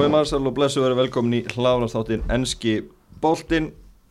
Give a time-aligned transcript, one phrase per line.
[0.00, 2.70] Góði Marsal og blessu verið velkomin í hláðnastáttin Enski
[3.20, 3.66] Bóltin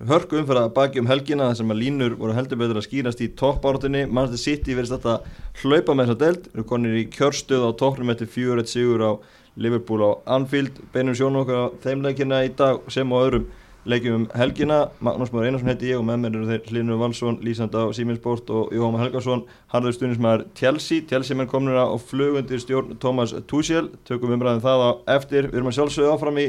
[0.05, 3.29] Hörku umfyrða baki um helgina þar sem að línur voru heldur betur að skýrast í
[3.39, 5.15] toppártunni Manchester City verðist þetta
[5.63, 9.11] hlaupa með þessa delt Við konir í kjörstöð á toppnum eftir 4-1 sigur á
[9.57, 10.77] Liverpool á Anfield.
[10.93, 13.49] Beinum sjónu okkar á þeim leikina í dag sem á öðrum
[13.89, 14.79] leikjum um helgina.
[15.03, 18.49] Magnús Máður Einarsson heiti ég og með mér eru þeir Linur Valsson, Lísand á Siminsport
[18.53, 21.05] og Jóhann Helgarsson Harður stunismæður Chelsea.
[21.09, 23.89] Chelsea menn komnir á flugundir stjórn Thomas Tuchel.
[24.07, 25.49] Tökum umræðin það á eftir.
[25.49, 26.47] Við erum að sjálfsögja áfram í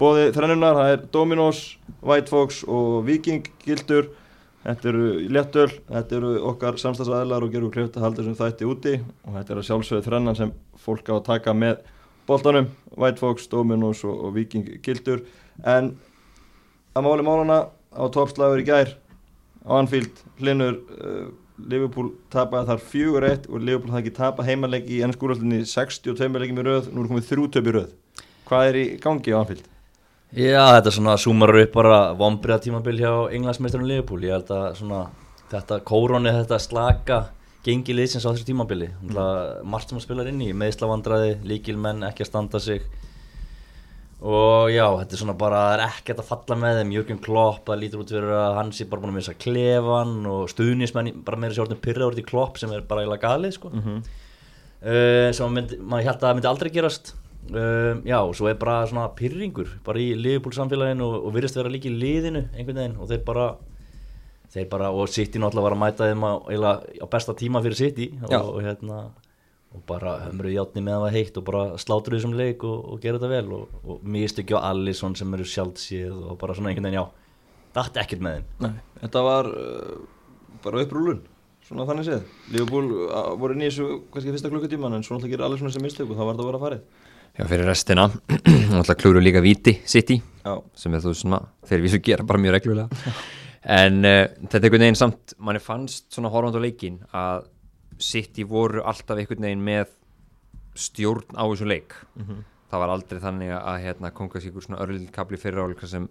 [0.00, 1.62] bóði þrennunar það er Dominos,
[2.00, 4.12] White Fox og Viking Gildur.
[4.60, 8.94] Þetta eru léttöl, þetta eru okkar samstagsæðlar og gerur klifta haldur sem þætti úti.
[9.24, 11.80] Og þetta er að sjálfsögja þrennan sem fólk á að taka með
[12.28, 12.68] boltanum.
[12.92, 15.24] White Fox, Dominos og, og Viking Gildur.
[15.64, 15.94] En
[16.94, 17.60] að máli málana
[17.94, 18.94] á toppslagur í gær.
[19.66, 21.30] Á Anfield, Linur uh,
[21.68, 26.60] Liverpool tapaði þar fjögur eitt og Liverpool hafði ekki tapað heimalegi í ennskúrallinni 62 leikim
[26.62, 27.90] í röð, nú er komið þrjú töp í röð.
[28.48, 29.66] Hvað er í gangi á Anfield?
[30.30, 34.24] Já, þetta er svona súmarur upp bara vombriða tímabil hjá englandsmeisturinn Liverpool.
[34.24, 35.02] Ég held að svona
[35.50, 37.20] þetta kóróni, þetta slaka
[37.66, 38.88] gengi liðsins á þessu tímabili.
[39.02, 39.18] Mm.
[39.68, 42.86] margt sem að spila inn í, meðslavandræði líkilmenn, ekki að standa sig
[44.20, 47.62] og já, þetta er svona bara það er ekkert að falla með þeim, Jörgjum Klopp
[47.70, 51.40] það lítur út fyrir að hans er bara búin að missa klefan og stuðnismenn bara
[51.40, 53.70] meira orðin pyrra orðin í Klopp sem er bara eiginlega galið sko.
[53.72, 54.02] mm -hmm.
[54.84, 57.14] uh, sem myndi, maður held að það myndi aldrei gerast
[57.54, 61.56] uh, já, og svo er bara svona pyrringur bara í Liverpool samfélaginu og, og virðist
[61.56, 63.54] vera líka í liðinu einhvern veginn og þeir bara
[64.50, 66.32] þeir bara, og City náttúrulega var að mæta þeim á,
[67.00, 69.10] á besta tíma fyrir City og, og hérna
[69.70, 72.78] og bara höfumru játni með að það var heitt og bara slátur þessum leik og,
[72.90, 73.58] og gera þetta vel.
[73.58, 77.06] Og, og mist ekki á Allison sem eru sjálfsíð og bara svona einhvern veginn já
[77.76, 78.48] dætti ekkert með þeim.
[78.64, 78.72] Nei,
[79.04, 80.00] Þetta var uh,
[80.64, 81.20] bara upprúlun
[81.70, 85.70] svona þannig séð, Lífbúl uh, voru þessu kannski fyrsta klukkutíman en svona alltaf gera Allison
[85.70, 87.06] sem mistök og þá var þetta að vera að farið.
[87.38, 88.08] Já fyrir restina,
[88.80, 90.54] alltaf klúru líka viti City, já.
[90.74, 91.38] sem er þú svona
[91.70, 93.14] þeir vísu gera bara mjög reglulega.
[93.70, 97.46] En uh, þetta er einhvern veginn samt manni fannst svona horfand á leikin að
[98.00, 99.92] City voru alltaf einhvern veginn með
[100.78, 101.94] stjórn á þessu leik.
[102.16, 102.44] Mm -hmm.
[102.70, 106.08] það var aldrei þannig að hérna, konga sér svona örlilkabli fyrir áleika sem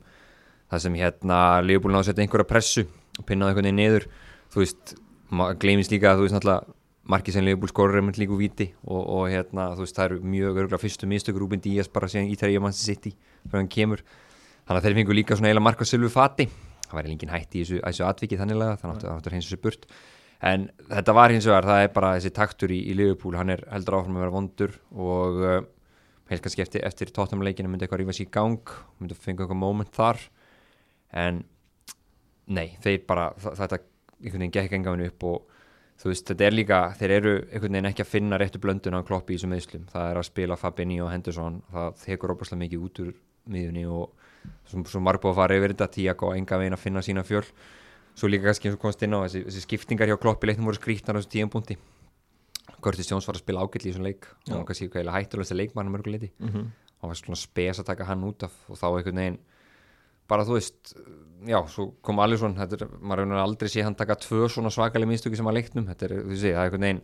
[0.69, 2.83] það sem hérna Leopold náðu að setja einhverja pressu
[3.19, 4.05] og pinnaði einhvern veginn niður.
[4.53, 4.95] Þú veist,
[5.29, 6.73] maður gleymist líka að þú veist náttúrulega
[7.09, 10.19] markið sem Leopold skorur er með líku viti og, og hérna þú veist það eru
[10.21, 13.15] mjög örgulega fyrstu mistökur Rúbin Díaz bara síðan mann sem City
[13.47, 14.03] fyrir hann kemur.
[14.67, 16.45] Þannig að þeir fengu líka svona eila marka sylfu fati.
[16.85, 19.61] Það væri lengin hætti í þessu, þessu atvikið þannig að að það áttur hins þessu
[19.63, 19.87] burt
[20.39, 23.65] en þetta var hins vegar, það er bara þessi taktur í, í Liverpool, hann er
[23.73, 25.59] heldur áfram að vera vondur og uh,
[26.29, 29.61] heilt kannski eftir, eftir tóttamleikinu myndi eitthvað rífa sér í gang, myndi að fengja eitthvað
[29.63, 30.21] moment þar.
[31.19, 31.41] En
[32.53, 33.81] nei, þeir bara, þetta
[34.19, 35.57] einhvern veginn gekk engafinu upp og
[35.99, 39.07] þú veist, þetta er líka, þeir eru einhvern veginn ekki að finna réttu blöndun á
[39.07, 42.85] kloppi í þessum meðslum, það er að spila Fabini og Henderson, það tekur óbúslega mikið
[42.87, 43.11] út úr
[43.49, 44.13] miðunni og
[44.69, 47.25] svo, svo marg búið að fara yfir þetta tíak og enga veginn að finna sína
[47.27, 47.45] fjöl
[48.19, 50.79] svo líka kannski eins og komast inn á þessi, þessi skiptingar hjá kloppi leiknum voru
[50.79, 51.77] skrítnar á þessu tíum punkti.
[52.79, 54.27] Curtis Jones var að spila ágætli í þessum leik.
[54.47, 56.67] Og hann kannski hættulegst að leikmanna mörguleiti mm -hmm.
[56.99, 59.39] og hann var svona spes að taka hann út af og þá einhvern veginn
[60.27, 60.95] bara þú veist,
[61.45, 65.47] já, svo kom Alisson maður hefur aldrei séð hann taka tvö svona svakalega minnstöki sem
[65.47, 65.87] að leiknum.
[65.87, 67.01] Þetta er, þú sé, það er einhvern veginn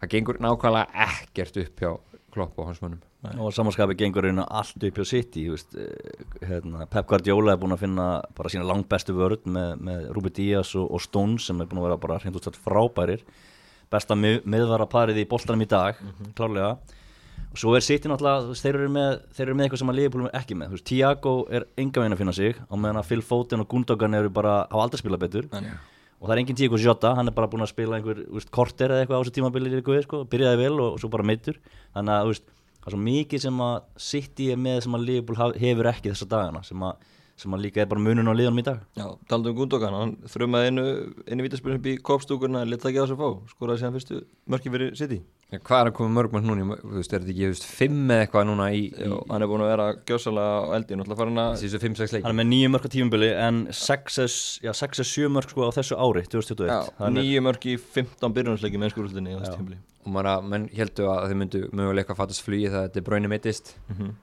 [0.00, 1.90] það gengur nákvæmlega ekkert upp hjá
[2.32, 6.86] klopp og hans mönnum og samanskapi gengur einu allt upp hjá City veist, eh, hérna,
[6.88, 10.72] Pep Guardiola er búin að finna bara sína langt bestu vörð með, með Rubi Díaz
[10.74, 13.20] og, og Stones sem er búin að vera bara hreint útstætt frábærir.
[13.92, 16.32] Besta mið, miðvara parið í boltanum í dag mm -hmm.
[16.38, 16.78] klárlega.
[17.50, 20.26] Og svo er City náttúrulega, þeir eru með, þeir eru með eitthvað sem að Liverpool
[20.26, 23.22] er ekki með, veist, Thiago er enga veginn að finna sig, á meðan að Phil
[23.22, 25.48] Foden og Gundogan eru bara á aldrei spila betur.
[25.50, 25.74] Næ,
[26.20, 28.92] og það er enginn Thiago Jota, hann er bara búin að spila einhver veist, korter
[28.92, 31.58] eða eitthvað á þessu tímabili sko, byrjaði vel og, og svo bara meittur
[31.94, 32.26] þannig að
[32.80, 33.78] það er svo mikið sem að
[34.10, 37.10] City er með sem að Liverpool hefur ekki þessa dagana sem að,
[37.40, 38.80] sem að líka er bara munun á liðanum í dag.
[38.98, 40.86] Já, taldu um Gundogan, hann þrjumaði einu
[41.26, 44.22] einu vítaspilum upp í kopstúkurna leta ekki á þess að fá, skoraði sér fyrstu
[44.52, 45.20] mörki fyrir City.
[45.50, 48.26] Ja, Hvað er að koma mörgum núni, þú veist, er þetta ekki veist, fimm eða
[48.26, 49.08] eitthvað núna í, í...
[49.08, 52.38] Já, hann er búin að vera gjósalega á eldin Þessi fimm, sex leik Hann er
[52.38, 57.66] með nýju mörk á tífumbili en 6-7 mörk sko á þessu ári, 2021 Nýju mörk
[57.66, 59.34] í 15 byrjunarslegi með skúrúldinni
[60.00, 63.30] og maður menn heldur að þau myndu möguleika að fattast flugi það þetta er bráinu
[63.32, 64.14] mittist mm -hmm.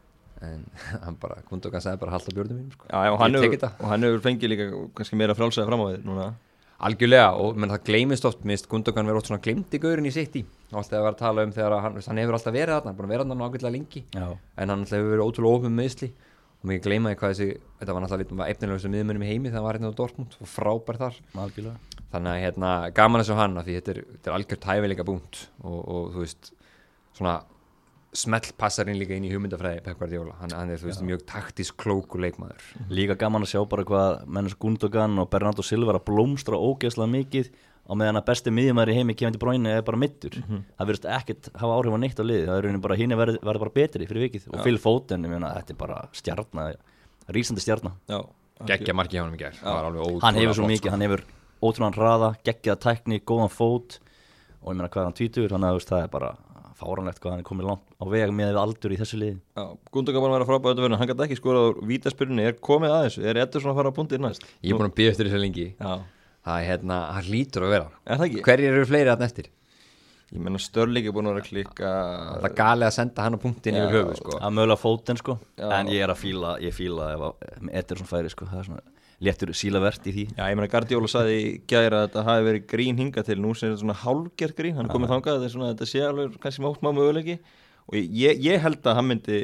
[0.46, 0.66] En
[1.06, 2.90] hann bara, Gundogan sagði bara halda björnum mín sko.
[2.90, 4.68] Já, og hann hefur fengið líka
[4.98, 6.28] kannski meira frálsæði fram á því núna.
[6.88, 10.14] Algjörlega, og menn það gleymist oft mist Gundogan verið oft svona glemt í gaurin í
[10.14, 10.44] sitt í.
[10.70, 12.94] Og alltaf að vera að tala um þegar hann, hann hefur alltaf verið þarna, hann
[12.94, 14.04] er búin að vera þarna ákveðlega lengi.
[14.14, 14.28] Já.
[14.28, 16.12] en hann alltaf hefur verið ótrúlega ofum meðsli
[16.58, 17.50] og mér gleymaði hvað þessi,
[17.82, 21.02] þetta var alltaf efnilegustu miðmönum í heimi þegar hann var hérna á Dortmund og frábær
[21.02, 21.20] þar.
[21.34, 21.98] Algjörlega.
[22.14, 25.78] Þannig að hérna, gaman þessu hann því þetta er, þetta er algjört hæfileika búnt og,
[25.82, 26.52] og þú veist
[27.18, 27.36] svona
[28.16, 31.78] smelt passarinn líka inn í hugmyndafræði Pep Guardiola, hann, hann er þú veist mjög taktisk
[31.82, 32.64] klóku leikmaður.
[32.94, 37.12] Líka gaman að sjá bara hvað mennins Gundogan og Bernardo Silva er að blómstra ógeðslega
[37.14, 37.52] mikið
[37.88, 41.06] á meðan að besti miðjumæður í heimi kemur til bróinu er bara mittur það verðist
[41.18, 44.08] ekkert hafa áhrif á neitt á liði það er bara hinn verður verð bara betri
[44.10, 44.50] fyrir vikið.
[44.52, 46.76] Og ég meina, þetta er bara stjarnar
[47.32, 48.20] rísandi stjarnar Já,
[48.68, 51.06] geggja marki hjá hann í gær, það var alveg ótrúlega hann hefur svo mikið, hann
[51.06, 51.24] hefur
[51.62, 54.00] ótrúlega hraða, geggjaða tækni, góðan fót.
[54.62, 56.32] Og ég meina hvað er hann tvítur þannig að það er bara
[56.78, 59.64] fáranlegt hvað hann er komið langt á veg með við aldur í þessu liði Já,
[59.94, 63.18] Gundogan var að vera frábæð þetta hann gæti ekki skorað úr vítaspyrunni, er komið aðeins
[63.22, 64.48] er Eddur svona að fara á búndið næst?
[64.62, 65.94] Ég er búin að býja eftir þessu lengi Já,
[66.48, 68.44] Það er hérna, hann lítur að vera er það ekki?
[68.48, 69.50] Hverjir eru fleiri að eftir?
[70.28, 71.92] Ég menna Störling er búin að vera að klikka
[72.44, 74.38] Það er galið að senda hann á punktin yfir höfu sko.
[74.38, 75.68] að mögulega fóten sko Já.
[75.80, 78.97] en ég er að fíla, ég fíla ef að Ederson færi sko, það er svona
[79.24, 80.26] léttur sílavert í því.
[80.38, 83.38] Já, ég meina Guardiola saði í gæra að þetta hafi verið grín hinga til.
[83.42, 85.90] Nú sem er þetta svona hálfgerð grín, hann er komið þangað þetta, er svona, þetta
[85.90, 87.38] sé alveg kannski mátt má möguleiki.
[87.88, 89.40] Og ég, ég held að hann myndi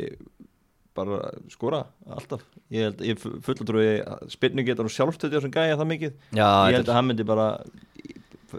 [0.93, 2.43] bara skora alltaf.
[2.73, 3.87] Ég held, ég fulla trúi
[4.33, 6.19] spilnu getur og sjálfstöði á sem gæja það mikið.
[6.29, 7.47] Já, ég þetta held að hann myndi bara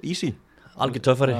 [0.02, 0.32] easy.
[0.75, 1.34] Algjör töffari,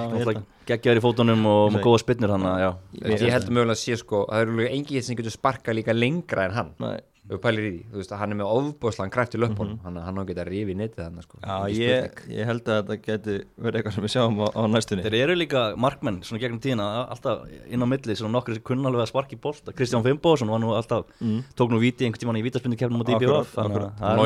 [0.69, 2.69] geggjaður í fótunum og með góða spinnur hann að já.
[3.01, 6.55] Ég, held mögulega að sé sko Það eru engi sem getur sparkað líka lengra en
[6.55, 6.71] hann.
[6.85, 7.01] Nei.
[7.25, 9.95] Þú pælir í því, þú veist að hann er með ofbúðslan kræft í löpunum, hann,
[10.05, 11.39] hann á að geta rifið netið hann sko.
[11.41, 15.05] Já, ég, ég held að þetta geti verið eitthvað sem við sjáum á, á næstunni.
[15.07, 18.91] Þeir eru líka markmenn svona gegnum tíðina alltaf inn á milli svona nokkur sem kunna
[18.91, 21.09] alveg að sparki bólta Kristján Fimboðsson var nú alltaf
[21.57, 24.21] tók nú víti einhvern tíman í vítaspindu kefnum á DBF þannig að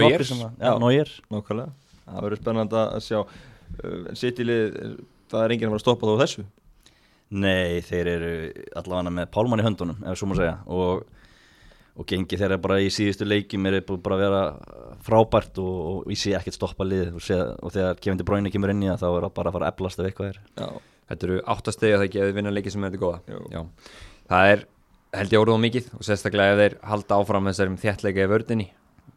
[0.59, 1.71] að Nóir Nákvæmlega,
[2.03, 3.21] það verður spennandi að sjá.
[3.79, 4.75] Uh, City-lið,
[5.31, 6.09] það er enginn að fara að stoppa
[11.99, 14.43] og, gengi þeirra bara í síðustu leikjum er búið bara að vera
[15.07, 17.11] frábært og, og ég sé ekkert stoppa lið.
[17.19, 19.53] Og, sé, og þegar Kevin De Bruyne kemur inn í það þá er það bara
[19.53, 20.41] að fara að eflast ef eitthvað er.
[20.59, 20.69] Já,
[21.09, 23.21] Þetta eru áttastegi að það ekki að þið vinna leiki sem er þetta góða.
[23.33, 23.45] Jú.
[23.55, 23.61] Já.
[24.29, 24.67] Það er
[25.19, 28.67] held ég orðuð mikið og sérstaklega ef þeir halda áfram þessarum þéttleika í vördinni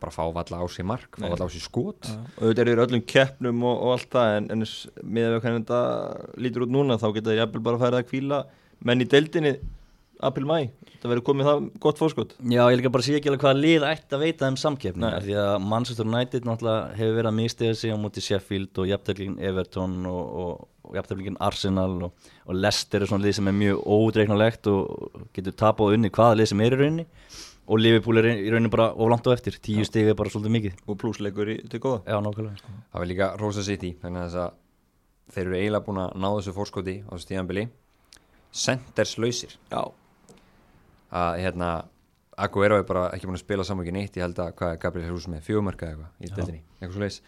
[0.01, 2.07] bara fá valla á sig mark, fá valla á sig skot.
[2.39, 4.63] Og auðvitað eru öllum keppnum og, og allt það en, en
[5.04, 5.81] með að hvernig þetta
[6.42, 8.39] lítur út núna þá geta þeir jafnvel bara að færa að kvíla
[8.88, 9.54] menn í deildinni
[10.27, 10.57] april-mæ
[11.01, 12.33] það verður komið það gott fórskot.
[12.45, 15.12] Já, ég líka bara sé ekki alveg hvaða lið ætti að veita þeim samkeppni.
[15.25, 19.39] Því að Manchester United náttúrulega hefur verið að mistiða sig á móti Sheffield og jafntöflingin
[19.50, 23.81] Everton og, og, og jafntöflingin Arsenal og, og Leicester er svona lið sem er mjög
[23.97, 27.07] ódreiknulegt og getur tapað og unni hvaða lið sem er í rauninni.
[27.71, 29.57] Og Liverpool er í rauninni bara oflant á eftir.
[29.63, 30.81] Tíu stig er bara svolítið mikið.
[30.85, 32.01] Og plusleikur í, til góða.
[32.06, 32.74] Já, nákvæmlega.
[32.91, 34.57] Það var líka Rosa City þannig að að
[35.31, 37.67] þeir eru eiginlega búin að ná þessu fórskoti á þessu tíðanbili
[38.51, 39.81] Senders lausir Já,
[41.12, 41.72] að hérna
[42.42, 44.80] Aguero er bara ekki búin að spila saman ekki neitt ég held að hvað er
[44.81, 47.19] Gabriel Jesus með fjögumörka eða eitthvað í deildinni, eitthvað svo leis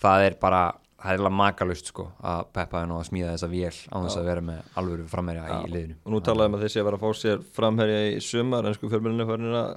[0.00, 0.62] það er bara,
[0.96, 4.18] það er eiginlega makalust sko að Peppa er nú að smíða þessa vél á þess
[4.20, 5.98] að vera með alvöru framherja í liðinu.
[6.04, 8.90] Og nú talaðum að þessi að vera að fá sér framherja í sumar en sko
[8.92, 9.70] fjölmjölinu farin að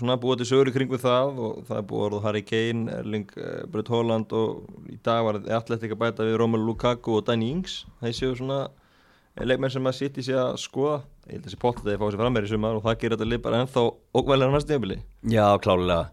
[0.00, 2.98] svona búa til sögur í kringu það og það er búið að orða Harry Kane,
[3.00, 6.26] Erling uh, Brett Holland og í dag var Atletik að bæta
[11.30, 12.96] og ég held að þessi pottet að ég fá sér framherja í sumar og það
[13.00, 13.84] gerir þetta lið bara ennþá
[14.20, 14.96] okkvæðlega næst nefnili
[15.30, 16.08] Já, klálega.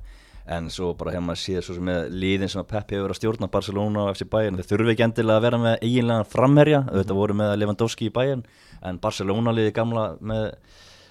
[0.47, 3.15] En svo bara hefur maður séð svo sem með liðin sem að Pep hefur verið
[3.15, 6.79] að stjórna Barcelona og FC Bayern þeir þurfi ekki endilega að vera með eiginlega framherja.
[6.88, 8.45] Auðvitað voru með Lewandowski í Bayern
[8.88, 10.45] en Barcelona liði gamla með,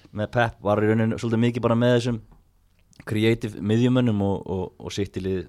[0.09, 2.19] með Pep var í rauninu svolítið mikið bara með þessum
[3.05, 5.45] creative miðjumönnum og, og, og sitt í lið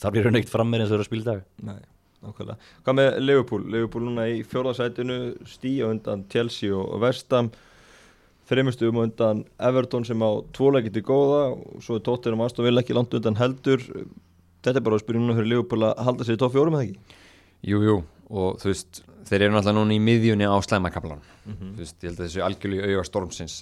[0.00, 1.46] þarf í rauninu ekkert framherja eins og þeir eru að spila í dag.
[1.68, 1.78] Nei,
[2.24, 2.72] nákvæmlega.
[2.86, 3.64] Hvað með Liverpool?
[3.76, 5.18] Liverpool núna í fjórðarsætinu
[5.52, 7.52] stíja undan Chelsea og og Vestam
[8.48, 12.82] þreymustu um undan Everton sem á tvoleikið til góða og svo er Tottenham Aston Villa
[12.84, 13.82] ekki langt undan heldur.
[14.64, 16.86] Þetta er bara að spyrja núna fyrir Liverpool að halda sér í topp fjórum eða
[16.88, 17.18] ekki?
[17.68, 17.98] Jú, jú,
[18.30, 22.18] og þú veist þeir eru náttúrulega núna í miðjunni á slæmakablan þú veist, ég held
[22.18, 23.60] að þessu algjörlega auga stormsins.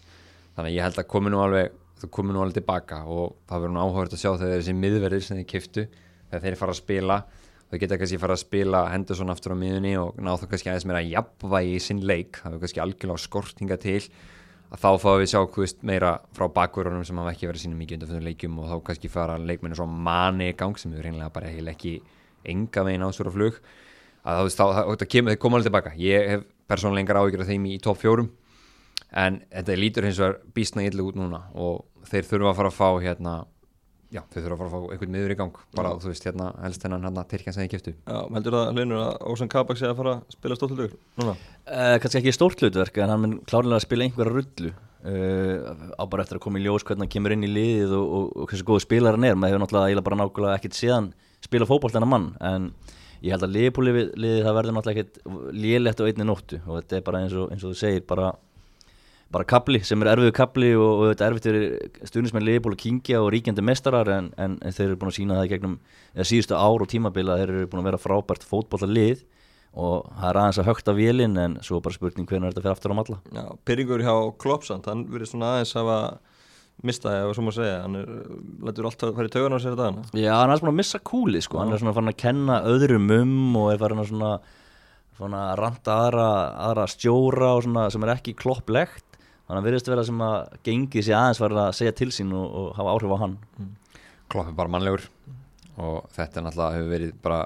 [0.57, 3.64] Þannig að ég held að komi nú alveg þú komi nú alveg tilbaka og það
[3.64, 5.85] verður nú áhugað að sjá þegar þessi miðverðir sem þeir kiftu
[6.28, 7.19] þegar þeir fara að spila
[7.71, 10.87] þau geta kannski fara að spila Henderson aftur á miðunni og ná þá kannski aðeins
[10.90, 14.02] meira jafnvægi í sinn leik, það er kannski algjörlega skortinga til
[14.80, 17.99] þá fáum við sjá þú veist, meira frá bakverðunum sem hafa ekki verið sínum mikið
[17.99, 21.52] undan fyrir leikjum og þá kannski fara leikmennu svo mani gang sem við reynilega bara
[21.52, 21.99] heil ekki
[22.47, 23.61] enga veginn á svo flug.
[24.26, 25.95] Að þá, þá, þá kemur þeir koma alveg tilbaka.
[26.02, 28.30] Ég hef persónulega engar áhyggjur af þeim í, topp fjórum
[29.16, 32.78] en þetta lítur hins vegar býstna illa út núna og þeir þurfa að fara að
[32.78, 33.35] fá hérna
[34.15, 35.55] já, þeir þurfa að fara að fá einhvern miður í gang.
[35.77, 39.01] Bara þú veist hérna helst þennan hérna Tyrkjan sem þið kiftu Já, heldur það hlinur
[39.03, 41.35] að Ósan Kabak sé að fara að spila stóltulegur núna?
[41.67, 44.71] Uh, kannski ekki stórt hlutverk en hann mun klárlega að spila einhverja rullu.
[45.07, 45.59] Uh,
[45.95, 48.25] á bara eftir að koma í ljós hvernig hann kemur inn í liðið og, og,
[48.43, 49.37] og hversu góðu spilar hann er.
[49.39, 51.09] Maður hefur náttúrulega eiginlega bara nákvæmlega ekkert séðan
[51.47, 52.63] spila fótbolt en að mann en
[53.23, 55.07] ég held að liðbúliðið það verður náttúrulega
[59.35, 62.80] bara kapli sem er erfiðu kapli og, og þetta er erfitt fyrir stuðnismenn liðból og
[62.80, 65.78] kingja og ríkjandi mestarar en, en, en þeir eru búin að sína það í gegnum
[66.14, 69.25] eða síðustu ár og tímabila þeir eru búin að vera frábært fótbolla lið
[69.76, 72.95] og það er aðeins að högta vélinn en svo bara spurning hvernig þetta fyrir aftur
[72.95, 73.18] á malla.
[73.35, 75.90] Já, Pyrringur hjá Klopsand, hann verið svona aðeins að
[76.87, 77.76] mista það, svo maður segja.
[77.83, 78.14] Hann er,
[78.68, 81.61] letur alltaf hverju tögun á sér þetta Já, hann er búin að missa kúli sko.
[81.61, 84.33] hann er svona farin að kenna öðrum um og er farin að svona,
[85.21, 86.28] svona ranta aðra,
[86.71, 89.06] aðra stjóra svona, sem er ekki klopplegt
[89.47, 90.37] þannig að verðist vera sem að
[90.67, 93.37] gengi sér aðeins var að segja til sín og, og hafa áhrif á hann.
[93.61, 93.75] Mm.
[94.33, 95.07] Klopp er bara mannlegur
[95.76, 97.41] og þetta er náttúrulega hefur verið bara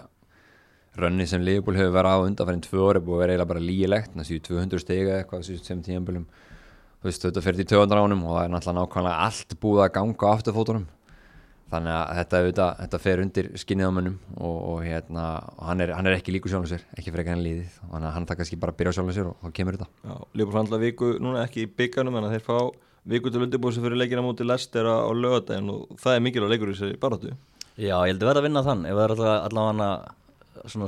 [1.01, 4.15] rönni sem Liverpool hefur verið á undanfærið tvö orði búið að vera eiginlega bara lígilegt
[4.15, 6.27] það séu 200 stega eitthvað sem tíanbölum
[7.01, 10.31] þú veist þetta fyrir til töðandránum og það er náttúrulega nákvæmlega allt búið að ganga
[10.31, 10.87] á afturfótunum
[11.71, 15.25] þannig að þetta, þetta, þetta fer undir skinniðamönnum og, og hérna,
[15.63, 18.15] hann, er, hann er ekki líku sjálfum sér ekki fyrir ekki hann líðið þannig að
[18.17, 21.45] hann það kannski bara byrja sjálfum sér og þá kemur þetta Lífur handla viku, núna
[21.47, 22.57] ekki í bygganum en þeir fá
[23.11, 26.79] viku til undirbúsi fyrir leikina múti Lester á lögadagin og það er mikilvæg leikur í
[26.79, 27.35] þessi barátu
[27.81, 29.91] Já, ég held að verða að vinna þann ef það er allavega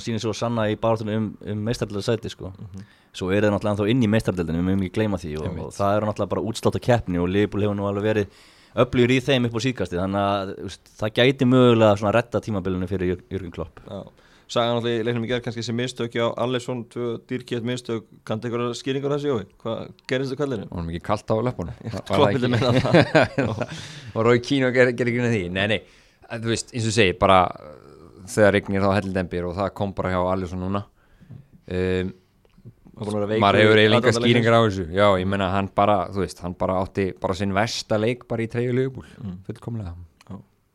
[0.03, 2.51] sínir svo sanna í barátunum um, um meistarlega sæti sko.
[2.51, 2.83] mm -hmm.
[3.13, 5.73] svo er það náttúrulega ennþá inn í meistarleldinu við mögum ekki gleyma því og, og
[5.73, 6.77] það er náttúrulega bara útslátt
[8.79, 10.53] öflugur í þeim upp á síkasti þannig að
[11.01, 13.83] það gæti mögulega svona retta tímabilinu fyrir Jörgur Klopp.
[14.53, 18.51] Sagan alltaf í leiknum í gerð kannski sem mistöki á Allesson, tvö dýrkjöld mistök kannski
[18.51, 19.45] eitthvað skýringar þessi jói?
[19.63, 19.79] Hvað
[20.11, 20.67] gerist það kallinu?
[20.69, 23.63] Það var mikið kallt á löpunum Kloppildi meina það.
[24.13, 25.43] Og Rói Kíno gerir ekki með því?
[25.57, 25.79] Nei, nei,
[26.35, 27.39] þú veist, eins og segi bara
[28.33, 30.85] þegar regnir þá hellindembir og það kom bara hjá Allesson núna.
[31.73, 32.13] Um
[32.93, 34.87] maður hefur eiginlega skýringar á þessu.
[34.93, 38.45] Já, ég menna hann bara, þú veist hann bara átti bara sinn versta leik bara
[38.45, 39.37] í treyju lögbúl, mm.
[39.49, 39.95] fullkomlega.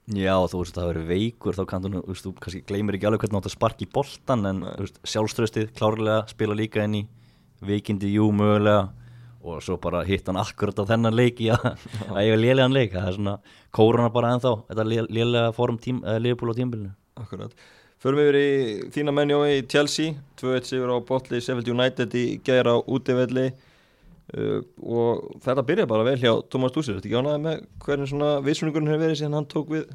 [0.08, 0.38] Já.
[0.48, 3.42] þú veist, það verður veikur þá kanntu, þú veist, þú kannski gleymir ekki alveg hvernig
[3.42, 7.04] átt að sparki í boltan, en veist, sjálfströstið klárlega, spila líka inn í
[7.68, 8.88] veikindi, jú, mögulega
[9.48, 11.56] og svo bara hitt hann akkurat á þennan leik já,
[12.16, 13.36] að ég vil lélega hann leik það er svona,
[13.76, 17.54] kóruna bara ennþá þetta lélega tím, uh, liðbúl á tímbilinu Akkurat
[18.04, 18.50] Förum yfir í
[18.94, 20.14] þína mennjói í Chelsea.
[20.38, 23.48] 2-1 sigur á botli Sheffield United í gæra á útivelli.
[24.28, 28.32] Uh, og þetta byrja bara vel hjá Thomas Dúsir, þetta ekki ánaði með hvernig svona
[28.44, 29.86] vissuningurinn hefur verið síðan hann tók við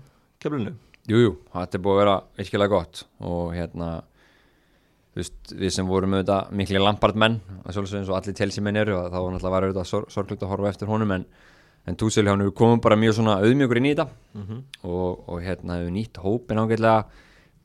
[0.41, 0.73] keflinu?
[1.11, 3.05] Jújú, þetta er búið að vera virkilega gott.
[3.29, 3.91] Og hérna
[5.19, 9.19] veist, við sem vorum auðvitað miklu lampart menn, eins og allir Chelsea menn eru þá
[9.19, 11.29] var náttúrulega var auðvitað sor sorglugt að horfa eftir honum en
[11.87, 14.09] en Túsil hann hefur komið bara mjög svona auðmjögur inn í þetta.
[14.35, 14.61] Mm -hmm.
[14.87, 17.05] og, og hérna hefur nýtt hópin ágætlega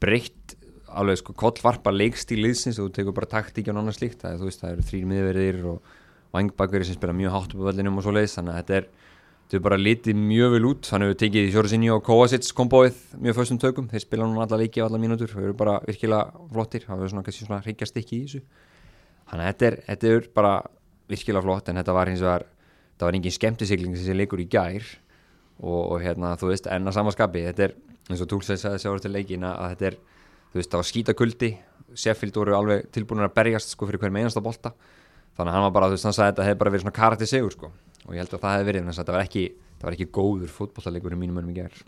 [0.03, 0.55] breytt
[0.97, 4.21] alveg sko kollvarpa leikstíl liðsins og þú tekur bara taktík og annars slíkt.
[4.23, 5.91] Það, veist, það eru þrýr miðverðir og
[6.35, 8.87] vangbakverðir sem spila mjög hátt upp á völlinum og svo leiðis þannig að þetta er,
[9.43, 10.89] þetta er bara litið mjög vel út.
[10.91, 14.61] Þannig að við tekið Sjórasinni og Kovacic kombóið mjög föstum tökum, þeir spila núna alla
[14.63, 16.85] leiki á alla mínútur, þau eru bara virkilega flottir.
[16.87, 18.43] Það er svona kannski svona hryggjast ekki í þessu.
[19.27, 20.53] Þannig að þetta er, þetta er bara
[21.11, 21.71] virkilega flott.
[21.71, 22.47] En þetta var hins vegar
[22.97, 24.87] það var engin skemmtisigling sem leikur í gær.
[25.57, 27.71] Og, og hérna þú veist enna samanskapi, þetta er
[28.07, 29.97] eins og Túlsveits sagði sjálfur til leikin að þetta er,
[30.51, 31.51] þú veist, það var skítakuldi.
[31.97, 34.73] Sheffield voru alveg tilbúin að berjast sko fyrir hverjum einasta bolta.
[35.37, 36.97] Þannig að hann var bara, þú veist, hann sagði að þetta hefði bara verið svona
[36.97, 37.71] karakter sigur sko.
[38.07, 39.45] Og ég held að það hefði verið þannig að þetta var ekki,
[39.77, 41.83] það var ekki góður fótbollalegur í mínum önum í gerð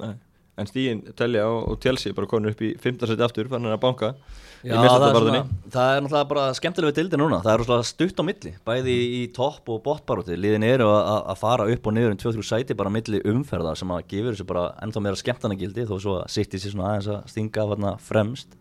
[0.59, 3.83] En stíðin telja og Chelsea bara konur upp í 15 seti aftur, fann hann að
[3.83, 4.13] banka
[4.59, 7.87] Já, það er, svona, það er náttúrulega bara skemmtilega við dildi núna, það er náttúrulega
[7.87, 12.15] stutt á milli bæði í topp og botbaróti liðin eru að fara upp og niður
[12.15, 15.95] um 2-3 sæti bara milli umferðar sem að gefur þessu bara ennþá meira skemmtanagildi þó
[15.95, 18.59] svo að sitt í sig svona aðeins að stinga þarna fremst.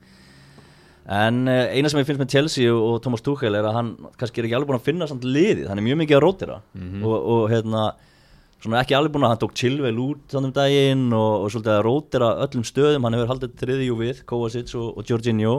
[1.18, 4.42] En eh, eina sem ég finnst með Chelsea og Thomas Tuchel er að hann kannski
[4.42, 6.84] er ekki alveg búin að finna samt liðið, hann er mjög mikið að rótira mm
[6.84, 7.06] -hmm.
[7.08, 7.84] og, og hérna
[8.62, 11.74] svona ekki alveg búin að hann tók Chilwell út þannig um daginn og, og svolítið
[11.74, 15.54] að rótira öllum stöðum, hann hefur haldið triðjú við Kovacic og, og Jorginho.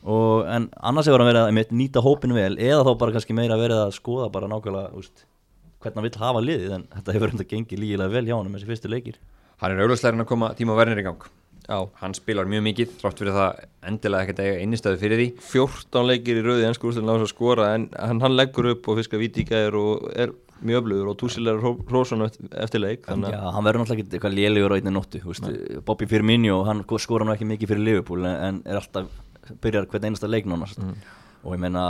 [0.00, 3.58] Og, en annars hefur hann verið að nýta hópin vel eða þá bara kannski meira
[3.60, 5.26] verið að skoða bara nákvæmlega úst,
[5.82, 8.62] hvernig hann vill hafa liðið en þetta hefur enda gengið lígilega vel hjá hann með
[8.62, 9.20] þessi fyrstu leikir
[9.60, 11.28] Hann er auðvitslegin að koma tíma verðinir í gang.
[11.70, 11.84] Já.
[12.00, 15.26] hann spilar mjög mikið þrátt fyrir það endilega ekkert eiga innistöðu fyrir því.
[15.52, 18.88] 14 leikir í rauði ennsku úrstöðin á þess að skora en hann, hann leggur upp
[18.90, 20.32] og fiskar vítíkæður og er
[20.66, 24.76] mjög öflugur og túsilegar Rósson eftir leik Já, hann verður náttúrulega ekki eitthvað lélugur á
[24.78, 29.10] einni nóttu Bobby Firmino, hann skora nú ekki mikið fyrir Liverpool en er alltaf
[29.62, 30.96] byrjar hvern einasta leik núna mm.
[31.44, 31.84] og ég meina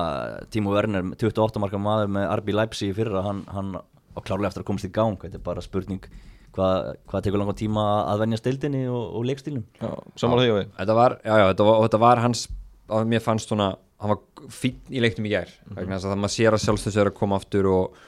[0.50, 3.74] Timo Werner 28 marka maður með RB Leipzig fyrra hann, hann
[4.16, 5.18] á klárlega eftir að komast í gang.
[5.20, 6.02] Þetta er bara spurning
[6.54, 9.62] hvað hva tekur langa tíma að venja stildinni og, og leikstílum
[10.18, 12.46] Samanlega því Þetta var, já já, þetta var, þetta var hans
[12.90, 13.68] að mér fannst svona,
[14.02, 15.92] hann var fín í leiknum í gær, mm -hmm.
[15.92, 18.00] þannig að maður sér að sjálfstöðs er að koma aftur og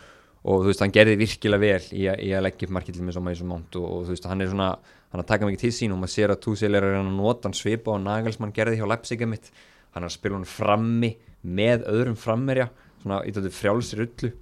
[0.43, 3.17] og þú veist, hann gerði virkilega vel í, í að leggja upp markið til mig
[3.17, 4.71] sem að Mason Mount og, og þú veist, hann er svona,
[5.13, 7.49] hann er að taka mikið til sín og maður sér að Tuchel er að nota
[7.49, 9.53] hann svipa og Nagelsmann gerði hjá Leipzig mitt
[9.95, 12.71] hann er að spila hann frammi með öðrum frammerja,
[13.03, 14.33] svona í þetta frjálsir öllu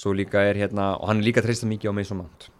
[0.00, 2.50] svo líka er hérna, og hann er líka treysta mikið á Mason Mount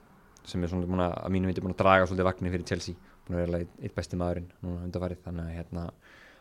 [0.46, 3.10] sem er svona búin að, að mínu viti búin að draga svolítið vagnir fyrir Chelsea.
[3.26, 5.84] Búin að vera eitt besti maðurinn núna undarfarið þannig að hérna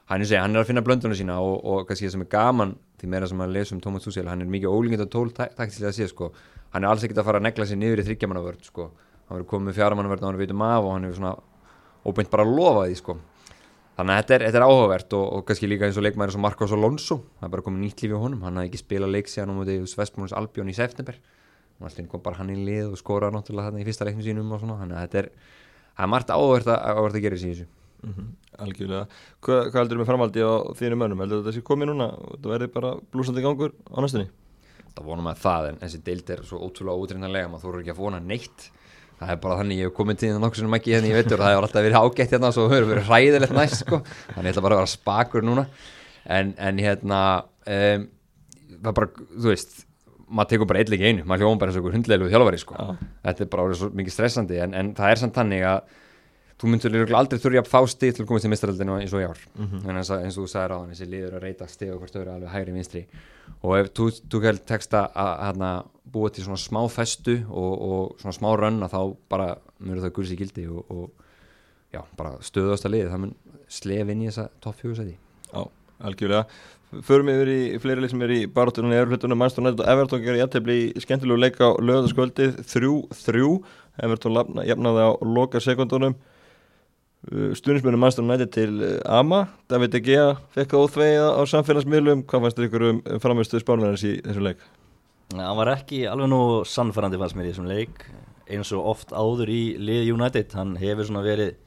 [0.09, 2.29] hann er, segja, hann er að finna blöndunum sína og, og kannski það sem er
[2.31, 5.27] gaman því meira sem að lesa um Thomas Tuchel hann er mikið ólingið og tól
[5.35, 6.31] taktilega að sé sko.
[6.73, 8.89] hann er alls ekkert að fara að negla sér niður í þryggjamannavörd sko.
[9.27, 11.35] hann verður komið með fjaramannavörd og hann veitum af og hann er svona
[12.09, 13.17] óbeint bara að lofa því sko.
[13.99, 16.41] þannig að þetta er, þetta er áhugavert og, og kannski líka eins og leikmæri sem
[16.41, 19.29] Marcos Alonso það er bara komið nýtt lífi á honum hann hafði ekki spilað leik
[19.29, 21.19] síðan á móti Svestmónus Albjörn í september
[21.79, 24.63] alltaf kom bara hann í lið og skóra náttúrulega hann í fyrsta leiknum sínum og
[24.63, 25.29] svona þannig að þetta er,
[25.99, 27.67] er margt áhugavert að, að gera þessi
[28.03, 28.29] mm -hmm.
[28.59, 29.05] Algjörlega,
[29.41, 32.07] Hva, hvað heldur þú með framaldi á þínu mönnum, heldur þetta sé komið núna?
[32.41, 34.27] Það verði bara blúsandi gangur á næstunni?
[34.95, 37.93] Það vonum að það, en þessi deild er svo ótrúlega ótrýnanlega, maður þú eru ekki
[37.95, 38.71] að vona neitt.
[39.19, 41.39] Það er bara þannig, ég hef komið til það nokkur sem ekki hérna, ég veitur,
[41.39, 44.01] það hefur alltaf verið ágætt hérna og svo hefur verið hræðilegt næst sko.
[44.33, 45.65] þannig ég ætla bara að vera spakur núna.
[46.25, 47.19] En, en hérna
[47.67, 48.07] um,
[48.83, 49.85] það bara, þú veist
[50.29, 52.75] maður tekur bara eitthvað einu, maður hljóðum bara eins og hundleiluð þjálfari sko,
[53.25, 55.95] þetta er bara svo mikið stressandi en, en það er samt þannig að
[56.59, 59.27] þú myndur aldrei þurfa að fá stíð til að komast í mistaröldinu eins og í
[59.29, 59.39] ár.
[59.55, 59.89] Mm -hmm.
[59.89, 62.31] en eins, og þú sagði ráðan, þessi liður að reyta stíð og hvort þau eru
[62.31, 63.05] alveg hægri vinstri.
[63.63, 68.49] Og ef þú held texta að búa til svona smá festu og, og svona smá
[68.57, 69.49] rönn að þá bara
[69.79, 71.11] mjög það gulsi gildi og, og
[71.93, 73.35] já, bara stöðast að liði það mun
[73.69, 75.15] slef inn í þessa topp fjóðsæti
[75.49, 75.63] Já,
[76.05, 76.45] algjörlega.
[77.05, 80.23] Förum yfir í fleiri leik sem er í barátunum í erflutunum, Manchester United og Everton
[80.23, 83.43] gerir jættefli í skemmtilegu leika á lögðaskvöldið 3-3,
[84.05, 86.17] Everton jafnaði á loka sekundunum
[87.27, 89.43] stuðnismennum Manchester United til uh, Ama.
[89.69, 92.23] David De Gea fekk óþveiða á samfélagsmiðlum.
[92.29, 94.63] Hvað fannst þér ykkur um framhengstuð spánverðins í þessum leik?
[95.33, 98.05] Það var ekki alveg nú sannfærandi fannst mér í þessum leik.
[98.49, 101.59] Eins og oft áður í lið United hann hefur svona verið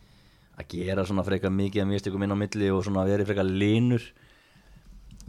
[0.58, 4.08] að gera svona freka mikið að mistikum inn á milli og svona verið freka linur.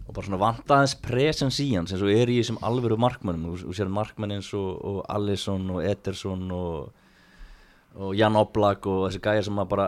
[0.07, 3.75] Og bara svona vantaðins presens í hans eins og er í þessum alveru markmannum og
[3.75, 7.02] sér markmann eins og, og Allison og Ederson og
[7.93, 9.87] og Jan Oblak og þessi gæjar sem bara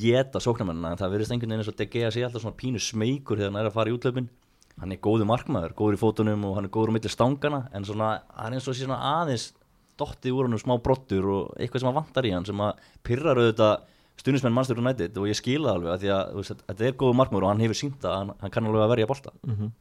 [0.00, 2.82] geta sóknarmennina en það verðist einhvern veginn eins og DG að sé alltaf svona pínu
[2.82, 4.28] smeykur þegar hann er að fara í útlöfin
[4.76, 7.86] hann er góðu markmaður, góður í fótunum og hann er góður á milli stangana en
[7.88, 9.54] svona hann er eins og sé svona aðeins
[9.96, 12.82] dottið úr hann og smá brottur og eitthvað sem að vantar í hann sem að
[13.06, 13.86] pyrrar auðvitað
[14.20, 17.16] stundismenn mannstur og nættið og ég skila það alveg að því að þetta er góðu
[17.16, 19.72] markmaður og hann hefur sínt að hann, hann kann alveg að verja bólta mm -hmm.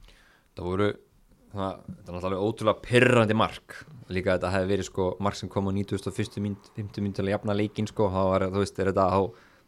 [1.55, 3.77] Þetta er náttúrulega ótrúlega pyrrandi mark.
[4.11, 6.41] Líka þetta hefði verið sko mark sem kom á 91.
[6.43, 9.19] mynd til að jafna leikin sko, þá var veist, þetta á,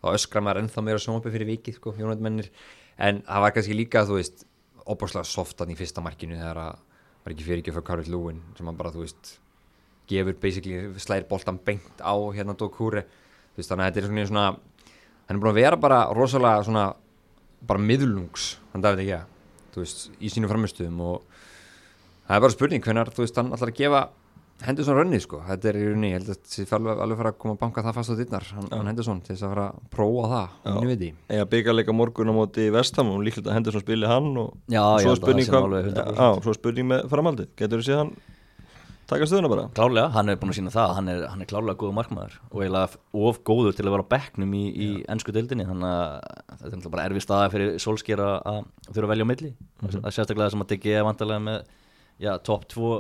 [0.04, 2.52] þá öskra maður ennþá meira sjónabbi fyrir vikið sko, jónættmennir,
[3.00, 4.44] en það var kannski líka þú veist,
[4.84, 6.84] óbúrslega softan í fyrsta markinu þegar það
[7.24, 9.34] var ekki fyrir ekki fyrir Karl Lúin, sem hann bara, þú veist
[10.08, 13.04] gefur basically, slæðir boltan beint á hérna Dókúri,
[13.56, 14.46] þú veist, þannig að þetta er svona,
[15.28, 16.86] hann er búin að vera bara rosalega svona,
[17.68, 19.34] bara miðlungs, hann dafði ekki að,
[19.74, 21.37] þú veist, í sínu framistuðum og
[22.28, 24.08] það er bara spurning hvernig þú veist hann ætlar að gefa
[24.66, 25.40] hendur svona rönni sko.
[25.46, 27.84] Þetta er í rauninni, ég held að það fyrir alveg, fara að koma að banka
[27.86, 30.80] það fast á dittnar, hann, hann hendur svona til þess að fara að prófa það,
[30.88, 34.32] veit ég Eða byggjarleika morgun á móti í Vestham og líklega hendur svona spili hann
[34.34, 38.12] og já, svo, já, spurning kom, á, svo spurning með framaldi, getur þú séð hann
[39.08, 39.68] taka stöðuna bara?
[39.78, 42.64] Klálega, hann er búin að sína það, hann er, hann er klálega góð markmaður og
[42.64, 46.82] eiginlega of góður til að vera á bekknum í, í ennsku deildinni, þannig að þetta
[46.82, 48.60] er bara erfið staða fyrir solskjera að
[48.90, 50.04] þurfa að velja á milli, mm -hmm.
[50.04, 51.77] að sérstaklega sem að DG er vantarlega með
[52.22, 52.92] já, top 2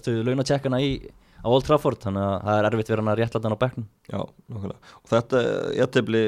[0.00, 0.90] stöðu launatjekkana í
[1.44, 3.86] á Old Trafford, þannig að það er erfitt verið að réttla þann á bekknum.
[4.08, 4.92] Já, nokkulega.
[5.02, 5.40] Og þetta,
[5.76, 6.22] ég tefli,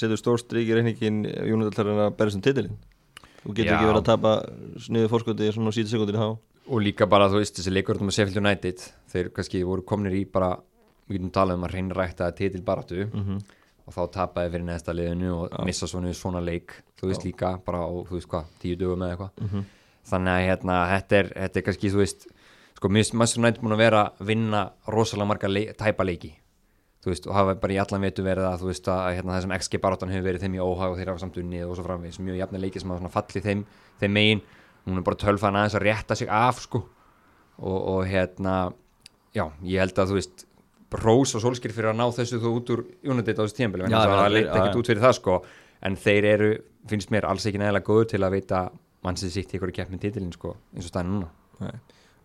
[0.00, 2.80] setur stórstrík í reyningin Jónadaltarinn að berja sem titilinn.
[3.44, 3.76] Þú getur Já.
[3.76, 4.32] ekki verið að tapa
[4.86, 6.28] sniðu fórskóti í svona síti sekundin há.
[6.70, 10.26] Og líka bara, þú veist, þessi leikurðum að Sheffield United, þeir kannski voru komnir í
[10.28, 10.52] bara,
[11.06, 13.40] við getum talað um að reyna rækta titil baratu mm -hmm.
[13.86, 15.64] og þá tapaði fyrir næsta liðinu og Já.
[15.64, 17.26] missa svona, svona leik, þú veist Já.
[17.30, 18.44] líka bara á, þú veist hvað,
[20.08, 22.28] þannig að hérna, þetta, er, þetta er kannski, þú veist
[22.78, 26.32] sko, Master United múin að vera að vinna rosalega marga leik, tæpa leiki.
[27.00, 29.54] Þú veist, og hafa bara í allan vetu verið að þú veist að hérna, þessum
[29.56, 32.20] XG barátan hefur verið þeim í óhag og þeir hafa samt unni og svo framvegis.
[32.20, 33.62] Mjög jafna leiki sem hafa fallið þeim,
[34.02, 34.42] þeim megin.
[34.84, 36.82] Hún er bara tölfan aðeins að rétta sig af sko.
[37.60, 38.56] Og, og hérna
[39.36, 40.44] já, ég held að þú veist
[41.00, 44.32] Rós og Solskjær fyrir að ná þessu þú út úr United á þessu tímpil það
[44.34, 45.40] leitt ekkert út fyrir það sko.
[45.86, 46.48] En þeir eru,
[46.90, 48.64] finnst mér alls ekki nægilega góður til að veita
[49.06, 51.30] mannsið sitt í ykkur keppin títilinn sko, eins og stæðin núna.
[51.60, 51.72] Uh,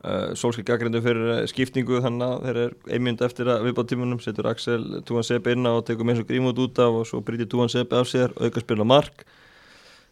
[0.06, 4.22] eh, Solskjell gaggrindu fyrir eh, skiptingu þannig að þeir eru einmynd eftir að viðbátt tímunum
[4.24, 7.24] setur Axel Túan Sepe inn á og tekur með svo grímut út af og svo
[7.26, 9.26] brytir Túan Sepe af sér auka spilna mark.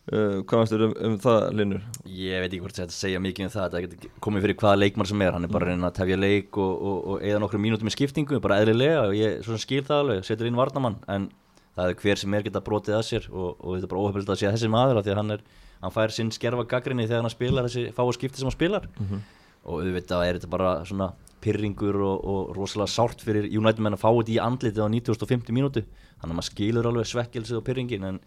[0.04, 1.84] Uh, hvað fannst þér um, um það Linur?
[2.12, 5.24] Ég veit ekki hvort þetta segja mikið um það þetta komið fyrir hvaða leikmann sem
[5.24, 5.38] er.
[5.38, 7.96] Hann er bara að reyna að tefja leik og, og, og eða nokkru mínúti með
[7.96, 11.30] skiptingu, bara eðlilega og ég skil það alveg, setur inn varnamann en
[11.78, 14.34] það er hver sem er geta brotið að sér og, og þetta er bara óhefnild
[14.34, 15.46] að að þessi maður að því að hann er
[15.84, 19.10] hann fær sinn skerfa gaggrinni þegar hann spilar þessi fáu skipti sem hann spilar mm
[19.10, 19.22] -hmm.
[19.64, 21.12] og auðvitað er þetta bara svona
[21.44, 25.52] pyrringur og, og rosalega sárt fyrir United menn að fá þetta í andlitið á 1950
[25.58, 28.20] mínútu þannig að maður skilur alveg svekkelsið og pyrringin en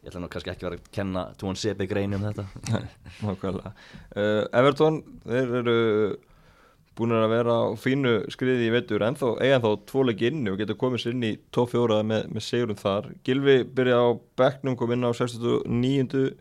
[0.00, 2.46] ég ætla nú kannski ekki að vera að kenna Tún Sebi greinu um þetta
[3.26, 3.72] Nákvæmlega
[4.16, 5.78] uh, Everton, þeir eru
[6.98, 10.58] búin að vera á fínu skriði í vettur en þá eiga þá tvoleik inni og
[10.60, 14.08] getur komið sér inn í 4 með, með sigurum þar Gilvi byrja á
[14.40, 16.34] becknum kom inn á 69.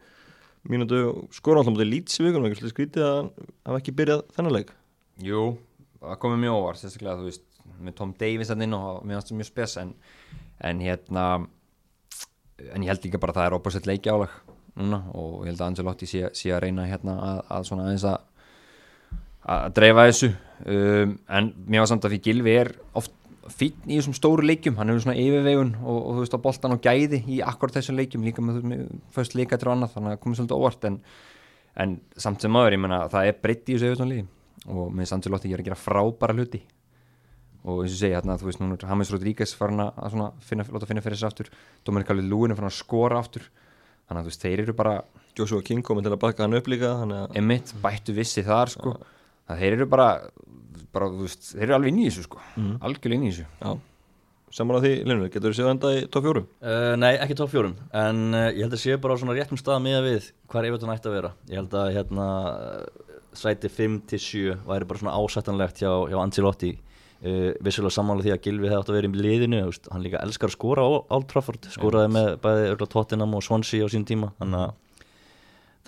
[0.67, 3.19] mínútu skor alltaf mútið lítsi vikunum ekki skrítið að
[3.67, 4.73] hafa ekki byrjað þennan leik.
[5.23, 5.45] Jú,
[6.01, 7.45] það komið mjög óvar sérstaklega þú veist,
[7.79, 9.93] með Tom Davies hann inn og mér finnst það mjög spes en,
[10.67, 11.25] en hérna
[12.73, 14.33] en ég held líka bara að það er opposite leiki álag
[14.79, 18.07] núna og ég held að Angelotti sé, sé að reyna hérna að, að svona aðeins
[18.09, 18.25] að
[19.49, 20.29] að dreifa þessu.
[20.69, 23.13] Um, en mér var samt að því Gilvi er oft
[23.53, 24.77] fín í þessum stóru leikjum.
[24.79, 27.99] Hann hefur svona yfirvegun og, og þú veist á boltan og gæði í akkur þessum
[27.99, 30.89] leikjum líka með, fyrst leika og annað þannig að það komið svolítið óvart.
[30.89, 30.99] En,
[31.83, 34.27] en samt sem maður ég menna það er breytt í þessu auðvitað líði
[34.69, 36.61] og með Sandsjólótti ég er að gera frábæra hluti.
[37.67, 40.65] Og eins og segja hérna þú veist núna er Hamis Rodríguez farin að svona finna,
[40.67, 41.49] láta finna fyrir þessu aftur.
[41.87, 43.49] Dominik Kallið Lúin er farin að skora aftur.
[44.07, 44.93] Þannig að þú veist þeir eru bara
[45.37, 46.93] Joshua King komið til að baka hann upp líka
[50.89, 52.73] það bara, bara veist, þeir eru alveg inn í þessu sko mm.
[52.81, 53.85] algjörlega inn í þessu Já.
[54.49, 56.41] Saman á því, Linur, getur þú séð enda í top 4?
[56.65, 57.69] Uh, nei, ekki top 4
[58.01, 60.69] en uh, ég held að séu bara á svona réttum stað með við hvað er
[60.71, 62.27] yfirlega nægt að vera ég held að hérna
[63.37, 68.71] sæti 5-7 væri bara svona ásættanlegt hjá, hjá Ancelotti uh, vissulega samanlega því að Gilvi
[68.71, 71.69] hefði átt að vera í liðinu veist, hann líka elskar að skora á Old Trafford
[71.75, 75.05] skoraði með bæði Tottenham og Swansea á sín tíma þannig að,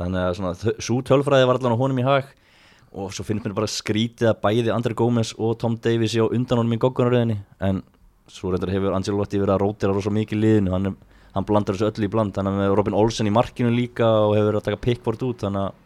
[0.01, 2.29] þannig að svona, svo tölfræði var allan á honum í hag
[2.91, 6.59] og svo finnst mér bara skrítið að bæði André Gómez og Tom Davies á undan
[6.61, 7.83] honum í goggunaröðinni en
[8.31, 10.95] svo reyndar hefur Angelotti verið að rótira rosa mikið liðinu, hann,
[11.35, 14.51] hann blandar þessu öll í bland hann með Robin Olsen í markinu líka og hefur
[14.51, 15.79] verið að taka pickboard út þannig að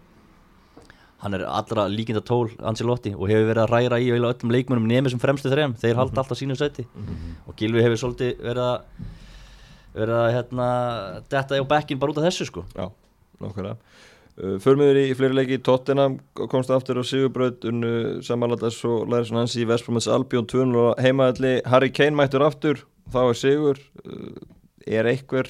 [1.26, 5.14] hann er allra líkinda tól Angelotti og hefur verið að ræra í öllum leikmunum nefnir
[5.14, 7.38] sem fremstu þrejum, þeir halda alltaf sínum seti mm -hmm.
[7.48, 8.82] og Gilvi hefur svolítið verið að
[9.96, 10.68] verið að hérna,
[11.32, 12.66] detta á bekkin bara út af þessu sko.
[12.76, 12.90] Já,
[14.36, 16.18] Förmiður í fleiri leiki í Tottenham
[16.52, 17.92] komst aftur á Sigurbraut unnu
[18.26, 22.82] samanlætas og læri svona hans í Vestbrumins Albjörn 2 og heimaðalli Harry Kane mættur aftur
[23.14, 23.80] þá er Sigur.
[24.04, 24.36] Uh,
[24.84, 25.48] er einhver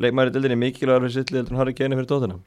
[0.00, 2.40] leikmæri dildinni mikilvægur fyrir sitt liður en Harry Kane er fyrir Tottenham?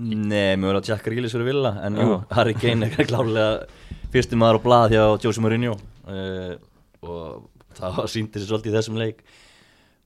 [0.00, 3.50] Nei, mjög vel að Jack Grealish fyrir vilja en jú, Harry Kane er klálega
[4.16, 5.76] fyrstum maður á blad hjá Jose Mourinho.
[6.08, 6.56] Uh,
[7.04, 9.20] og það síndi sér svolítið í þessum leik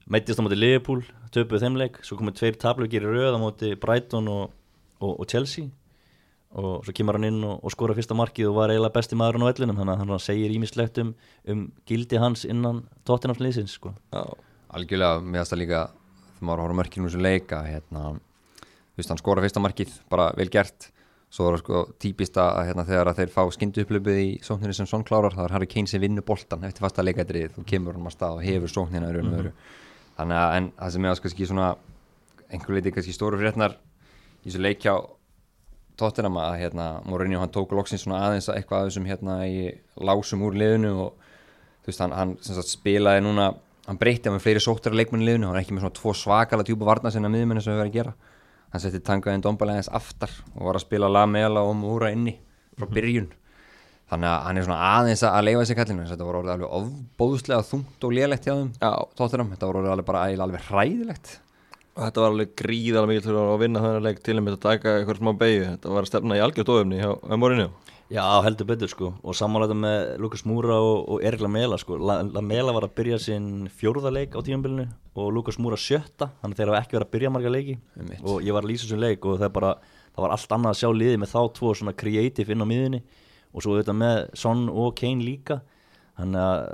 [0.09, 1.03] mættist á móti Liverpool,
[1.35, 4.55] töpuð þeim leik svo komið tveir tablugir í rauð á móti Brighton og,
[5.01, 5.68] og, og Chelsea.
[6.57, 9.42] Og svo kemur hann inn og, og skora fyrsta markið og var eiginlega besti maður
[9.44, 11.11] á vellinum þannig að hann segir ímislegt um,
[11.44, 13.92] um gildi hans innan tóttinans leysins sko.
[14.73, 18.05] Algjörlega, finnst það líka þegar maður horfður mörkinu um þessu leika hérna,
[18.62, 20.88] þú veist hann skora fyrsta markið bara vel gert.
[21.29, 24.73] Svo er það sko típist að hérna, þegar að þeir fá skindu upplöpuð í sókninu
[24.73, 27.99] sem svon klárar þá er Harry Kane sem vinnur boltan eftir fasta leikætrið og kemur
[27.99, 29.53] hann að stað og hefur sóknina í raun og öru
[30.18, 31.68] þannig að en það sem áskast ekki svona
[32.48, 33.76] einhver leiti kannski stóru fréttnar
[34.42, 34.96] í þessu leikjá
[35.98, 39.62] tóttinama að hérna Mourinho hann tók loksins svona aðeins að eitthvað aðeins um hérna í
[39.98, 41.24] lásum úr liðinu og
[41.83, 43.50] þú veist hann, hann sagt, spilaði núna
[43.88, 46.66] hann breytti með fleiri sóttara leikmenni í liðinu hann er ekki með svona tvo svakala
[46.66, 48.14] tjúpa varna sinna miðmenni sem við verðum að gera
[48.72, 52.37] hann setti tangaðinn dombalega eins aftar og var að spila Lamela og Múra inni
[52.76, 52.94] frá mhm.
[52.94, 53.31] byrjun
[54.09, 57.66] þannig að hann er svona aðeins að leifa þessi kallinu þetta voru orðið alveg ofbóðslega
[57.68, 58.71] þungt og lélægt hjá þeim
[59.18, 61.35] tóttunum, þetta voru orðið alveg bara alveg hræðilegt.
[61.99, 64.64] Og þetta var alveg gríðalega mikil til að vinna þannig leik til og með að
[64.64, 67.71] taka eitthvað smá beigju þetta var að stefna í algjörð ofumni hjá Morinu
[68.09, 69.11] Já, heldur betur sko.
[69.21, 71.99] Og samanlega með Lukas Múra og, og Erik Lamela sko.
[72.01, 74.87] Lamela var að byrja sinn fjórða leik á tímanbylunu
[75.18, 76.31] og Lukas Múra sjötta.
[76.40, 77.77] Þannig að þeir hafa ekki verið að byrja marga leiki.
[78.23, 79.75] Og ég var að lýsa þessum leik og það, bara,
[80.14, 83.03] það var allt annað að sjá liði með þá tvo svona kreatív inn á miðunni
[83.53, 85.61] og svo auðvitað með Son og Kane líka.
[86.19, 86.65] Þannig að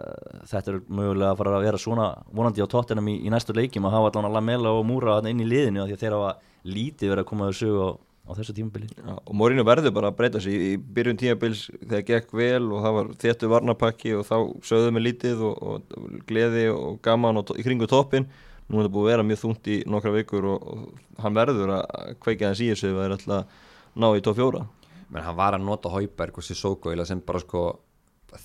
[0.49, 3.85] þetta er mögulega að fara að vera svona vonandi á tóttinum í, í næstu leikjum
[3.85, 6.31] að hafa allan að Lamela og Múra inn í liðinu því að þeir hafa
[6.65, 7.91] lítið verið að koma að sögu á,
[8.25, 8.89] á þessu tímabili.
[8.97, 12.63] Ja, og Mórinu verður bara að breyta sig í, í byrjun tímabils þegar gekk vel
[12.71, 14.37] og það var þéttu varnapakki og þá
[14.71, 18.25] sögðum við lítið og, og gleði og gaman og, í kringu toppin
[18.71, 21.75] nú er það búið að vera mjög þungt í nokkra vikur og, og hann verður
[21.77, 23.61] að kveika þess í þessu ef það er alltaf
[24.01, 24.65] ná í tóf fjóra
[25.15, 27.65] menn hann var að nota Hauberg og Sissoko sem bara sko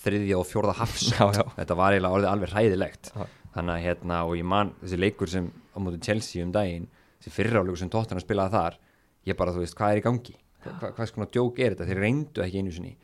[0.03, 3.11] þriðja og fjórða hafsend þetta var eiginlega orðið alveg hræðilegt.
[3.15, 3.25] Já.
[3.55, 6.85] þannig að hérna og ég man þessi leikur sem á móti Chelsea um daginn
[7.17, 8.77] þessi fyriráleikur sem Tottenham spilaði þar
[9.25, 10.35] ég bara þú veist hvað er í gangi?
[10.59, 12.95] Hva, hvað svona djók er þetta, þeir reyndu ekki einu sinni.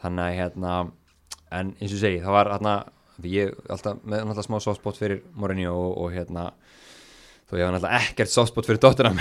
[0.00, 0.74] Þannig að hérna
[1.54, 2.74] en eins og segi það var hérna
[3.30, 6.48] ég alltaf með alltaf smá softspot fyrir Mourinho og, og hérna
[7.44, 9.18] þó ég hafa náttúrulega ekkert softspot fyrir Tottenham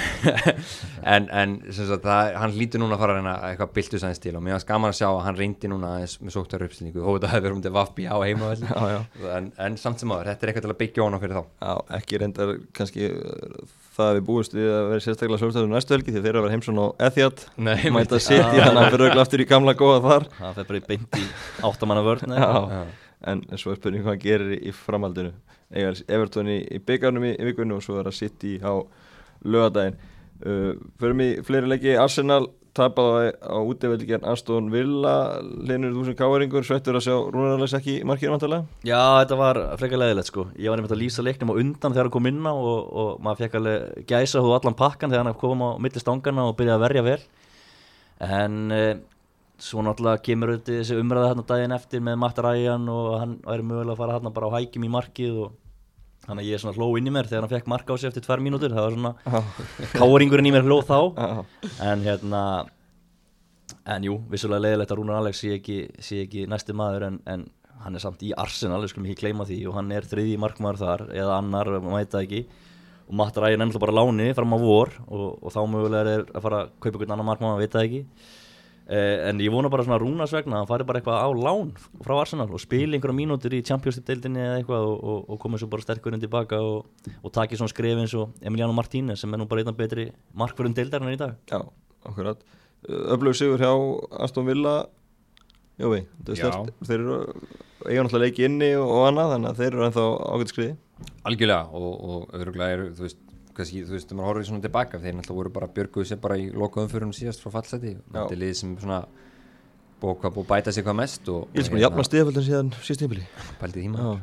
[1.14, 4.36] en, en sagt, það, hann lítur núna að fara að reyna eitthvað biltu sæðin stíl
[4.40, 7.34] og mér var skaman að sjá að hann reyndi núna með sóktar uppstilningu og það
[7.36, 8.46] hefur verið um til Vafbi á heima
[9.36, 11.44] en, en samt sem aður, þetta er eitthvað til að byggja honum fyrir þá.
[11.68, 13.04] Já, ekki reyndar kannski
[13.94, 16.56] það við búist við að vera sérstaklega svolítið næstu helgi því þeir eru að vera
[16.56, 17.38] heimsón á Etihad.
[17.94, 20.24] Mæta að setja þannig að hann fyrir auðvitað aftur í gamla góða þar
[25.74, 28.20] Í í í eiga Everton í, í byggarnum í, í vikunni og svo er að
[28.20, 28.74] City á
[29.44, 29.98] lögadaginn
[30.46, 33.58] uh, fyrir mig fleiri leggi Arsenal tapaði á
[34.08, 35.40] gerð Aston Villa.
[35.42, 38.66] Linur þú sem káeringur svettur að sjá Rúnarleis ekki markið vantarlega?
[38.82, 40.48] Já, þetta var frekar leðilegt sko.
[40.58, 43.22] Ég var nefnilega að lýsa leiknum á undan þegar hann kom inn á og, og
[43.22, 46.86] maður fekk alveg gæsa hú allan pakkan þegar hann kom á millistangana og byrjaði að
[46.88, 47.20] verja vel.
[48.24, 48.96] En eh,
[49.62, 53.94] svo náttúrulega kemur þessi umræða hérna daginn eftir með Matt Ryan og hann væri mögulega
[53.94, 55.60] að fara hérna bara á hækjum í markið og
[56.24, 58.08] Þannig að ég er svona hló inn í mér þegar hann fekk marka á sig
[58.08, 59.42] eftir tvær mínútur, það var svona
[59.92, 61.00] káringurinn í mér hló þá,
[61.84, 62.44] en hérna,
[63.92, 67.44] en jú, vissulega leiðilegt að Rúnar Alex sé ekki, sé ekki næsti maður en, en
[67.84, 69.58] hann er samt í Arsenal, við skulum ekki kleima því.
[69.68, 72.42] Og hann er þriði markmaður þar eða annar, maður veit það ekki.
[73.04, 76.46] Og Ryan er ennþá bara láni fram á vor og, og þá mögulega er að
[76.46, 78.02] fara að kaupa einhvern annan markmaður, maður veit það ekki
[78.84, 81.70] Eh, en ég vona bara svona Rúnars vegna að hann fari bara eitthvað á lán
[82.04, 85.40] frá Arsenal og spili einhverja mínútur í Champions League deildinni eða eitthvað og, og, og
[85.40, 86.90] koma svo bara sterkur inn tilbaka og,
[87.24, 90.76] og taki svona skref eins og Emiliano Martínez sem er nú bara einnig betri markverðin
[90.76, 91.38] deildarinn í dag.
[91.48, 91.62] Já,
[92.04, 92.44] akkurat.
[92.84, 93.72] Öflög sigur hjá
[94.26, 94.82] Aston Villa.
[95.80, 97.22] Jói, þeir eru
[97.88, 100.76] eiga náttúrulega leiki inni og annað þannig að þeir eru ennþá ágætt skriði.
[101.24, 103.24] Algjörlega og öðruglega eru, þú veist
[103.58, 106.50] kannski, þú veist, maður horfður svona tilbaka þeir náttúrulega voru bara björguð sér bara í
[106.52, 109.04] lokaðum fyrir hún síðast frá fallseti þetta er lið sem svona
[110.04, 113.24] búið að bæta sig hvað mest Ég er svona jafnast stíðaföldin síðan síðust tímpili
[113.62, 114.18] Pæltið tíma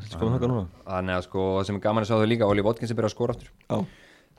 [0.85, 3.11] Þannig að sko, það sem er gaman að sjá þau líka Óli Votkins er byrjað
[3.11, 3.77] að skóra aftur Já.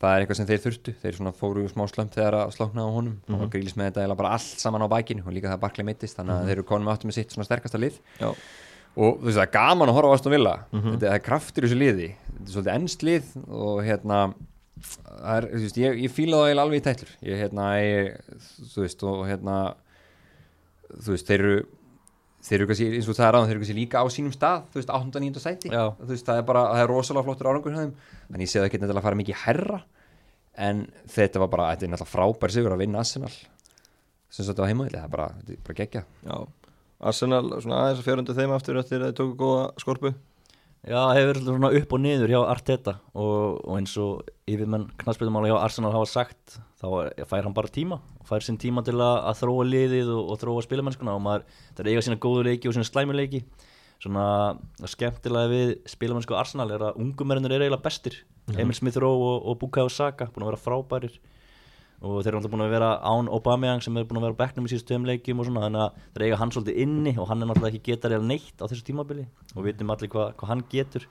[0.02, 2.90] það er eitthvað sem þeir þurftu, þeir svona fóru smá slömp þegar að slókna á
[2.90, 3.42] honum mm -hmm.
[3.46, 6.34] og grílis með þetta bara allt saman á bækinu og líka það barklið mittist þannig
[6.34, 6.50] að mm -hmm.
[6.50, 8.30] þeir eru konum áttu með sitt svona sterkasta lið Já.
[8.98, 10.92] og þú veist það er gaman að horfa á Aston Villa mm -hmm.
[10.98, 14.34] þetta er kraftur í þessu liði þetta er svolítið ennslið og hérna
[14.82, 17.14] er, veist, ég, ég fíla það alveg í tætlur.
[17.28, 18.18] Ég, hérna, ég,
[18.74, 19.60] þú veist og hérna
[20.92, 21.62] þú veist, þeir eru
[22.42, 24.64] þeir eru kannski, eins og það er aðan, þeir eru kannski líka á sínum stað
[24.74, 25.42] þú veist, 8.9.
[25.44, 25.72] sæti.
[26.10, 29.08] Veist, það er bara, það er rosalega flottur árangur þannig ég það ekki nefnilega að
[29.08, 29.82] fara mikið herra
[30.66, 33.32] en þetta var bara, þetta er náttúrulega frábær sigur að vinna Arsenal.
[34.32, 36.36] Sem þetta var heimaðilega, það er bara, bara gegja Já,
[37.12, 40.14] Arsenal, svona aðeins að fjörundu þeim aftur eftir að þið tóku góða skorpu
[40.82, 44.88] Já, það hefur verið svona upp og niður hjá Arteta og, og eins og yfirmenn
[45.04, 46.88] knastbyrjumála hjá Arsenal hafa sagt þá
[47.30, 50.64] fær hann bara tíma fær sinn tíma til að, að þróa liðið og, og þróa
[50.66, 53.44] spilamennskuna og maður, það er eiga sína góðu leiki og sína slæmuleiki
[54.02, 54.26] svona
[54.90, 58.16] skemmtilega við spilamennsku Arsenal er að ungumverðinir er eiginlega bestir.
[58.48, 58.62] -hmm.
[58.62, 61.20] Emil Smith Rowe og, og Bukayo Saka búin að vera frábærir
[62.02, 64.42] og þeir eru alltaf búin að vera án Aubameyang sem er búin að vera á
[64.42, 67.44] bekknum í síðust tömleikjum og svona þannig að þeir eiga hann svolítið inni og hann
[67.44, 70.50] er náttúrulega ekki getar eða neitt á þessu tímabili og við veitum allir hvað hva
[70.50, 71.06] hann getur.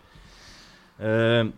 [0.98, 1.52] Um,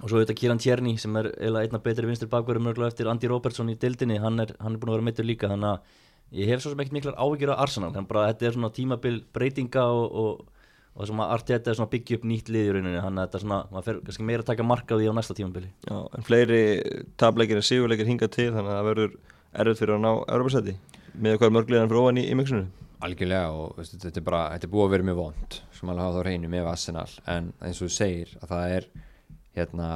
[0.00, 3.76] og svo auðvitað Kieran Tierney sem er einna betri vinstur bakverðum eftir Andy Robertson í
[3.80, 6.72] dildinni hann er, hann er búin að vera mittur líka þannig að ég hef svo
[6.72, 10.59] sem ekkert miklar ávíkjur á Arsenal þannig að þetta er svona tímabil breytinga og, og
[11.00, 13.38] og þessum að Arteta er svona byggja upp nýtt lið í rauninni þannig að þetta
[13.38, 15.96] er svona, maður fer kannski meira að taka marka á því á næsta tímanbili Já,
[16.18, 16.60] en fleiri
[17.20, 19.16] tableikir en sigurleikir hinga til þannig að það verður
[19.64, 20.76] erfitt fyrir að ná Europasæti
[21.16, 22.68] með hvað mörglegan fyrir ofan í, í mixunum
[23.00, 26.04] Algjörlega og veist, þetta er bara, þetta er búið að vera mjög vond sem alveg
[26.04, 27.06] hafa þá reynu með Arsenal.
[27.32, 28.88] En eins og þú segir að það er
[29.56, 29.86] hérna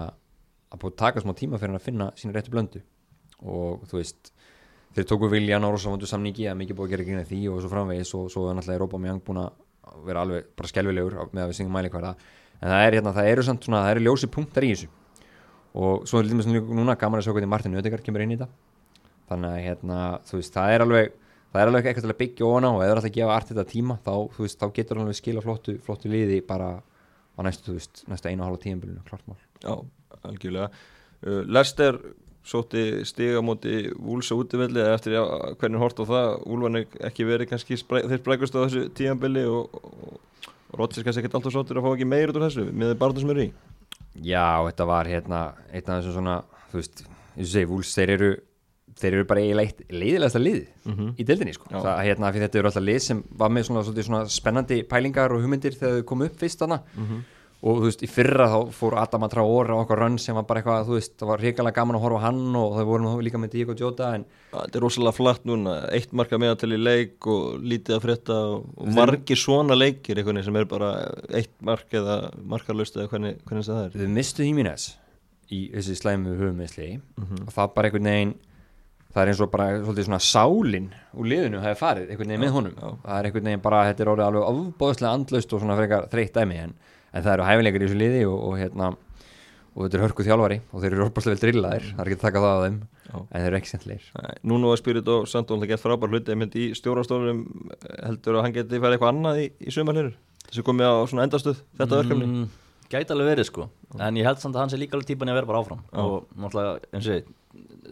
[0.73, 2.81] að búið að taka smá tíma fyrir að finna sína réttu blöndu.
[3.45, 4.33] Og þú veist
[4.97, 7.73] þeir tóku Viljan á rosamundu samningi að mikið búið að gera gegna því og svo
[7.75, 9.43] framvegis og svo er náttúrulega Rópa Mjang búin
[9.85, 12.13] að vera alveg bara skelvilegur með að við syngjum mælikvæða
[12.61, 14.89] en það er hérna, það eru samt svona, það eru ljósi punktar í þessu.
[15.75, 18.39] Og svo er líka svona núna gaman að sjá hvernig Martin Ödegaard kemur inn í
[18.39, 18.49] þetta.
[19.31, 21.07] Þannig að hérna, þú veist, það er alveg
[21.55, 23.71] það er alveg eitthvað til að byggja ofana og eða alltaf að gefa artið þetta
[23.71, 27.75] tíma, þá, þú veist, þá getur alveg skila flottu, flottu liði bara á næstu, þú
[27.79, 29.03] veist, næstu einu og halva tíumbilinu,
[32.45, 35.23] Já, sótti stiga múti Úls á útivelli eða eftir já,
[35.57, 39.73] hvernig hort á það Úlvan er ekki verið kannski þeir sprækast á þessu tíanbili og,
[39.73, 40.19] og,
[40.75, 43.17] og Rótsis kannski ekkert alltaf sóttur að fá ekki meir út úr þessu með bara
[43.17, 43.53] það sem eru í.
[44.29, 46.41] Já, þetta var hérna einn af þessum svona,
[46.73, 47.05] þú veist,
[47.35, 48.35] eins og segi Úls, þeir eru
[48.95, 51.15] þeir eru bara eiginlega leiðilegast að lið mm -hmm.
[51.19, 54.21] í dildinni sko, það, hérna, þetta eru alltaf lið sem var með svona, svona, svona
[54.31, 56.83] spennandi pælingar og hugmyndir þegar þau komu upp fyrst þarna.
[56.95, 57.34] Mm -hmm
[57.65, 60.61] og þú veist, í fyrra þá fór Adama Traore á okkar rönn sem var bara
[60.61, 63.55] eitthvað, þú veist, það var hrikalega gaman að horfa hann og það voru líka með
[63.57, 67.97] Diego Jota en Það er rosalega flatt núna, eitt marka meðal í leik og lítið
[67.97, 70.91] að frétta og, og margir svona leikir eitthvað sem er bara
[71.35, 73.97] eitt mark eða markarlust eða hvernig, hvernig það er.
[73.99, 74.93] Þau mistu Hímines
[75.53, 78.37] í þessi slæmu höfumeðsli og það bara einhvern veginn
[79.15, 82.55] það er eins og bara svolítið svona sálin úr liðinu hefði farið einhvern veginn með
[82.57, 82.79] honum.
[83.05, 86.39] það er einhvern veginn bara, þetta er orðið alveg ofbóðslega andlaust og svona frekar þreytt
[86.39, 86.75] dæmi en,
[87.15, 88.91] en það eru hæfileikar í þessu liði og, og hérna
[89.75, 91.87] og þetta er hörku þjálfari og þeir eru orðbóðslega vel drillaðir.
[91.95, 93.15] Það er ekki að taka það á þeim Já.
[93.19, 94.05] en þeir eru ekki sendleir
[94.51, 97.41] Núna var Spirit og Sandón það gett frábær hluti einmitt í stjórastólum
[98.05, 100.13] heldur að hann geti farið eitthvað annað í, í sumarliður
[100.51, 102.29] þessu komið á svona endastuð þetta verkefni?
[102.31, 102.53] Mm,
[102.95, 103.65] Gæti alveg verið sko.
[103.99, 105.81] En ég held samt að hann sé líka alveg típan að vera bara áfram.
[105.89, 106.03] Já.
[106.05, 107.33] Og náttúrulega, eins og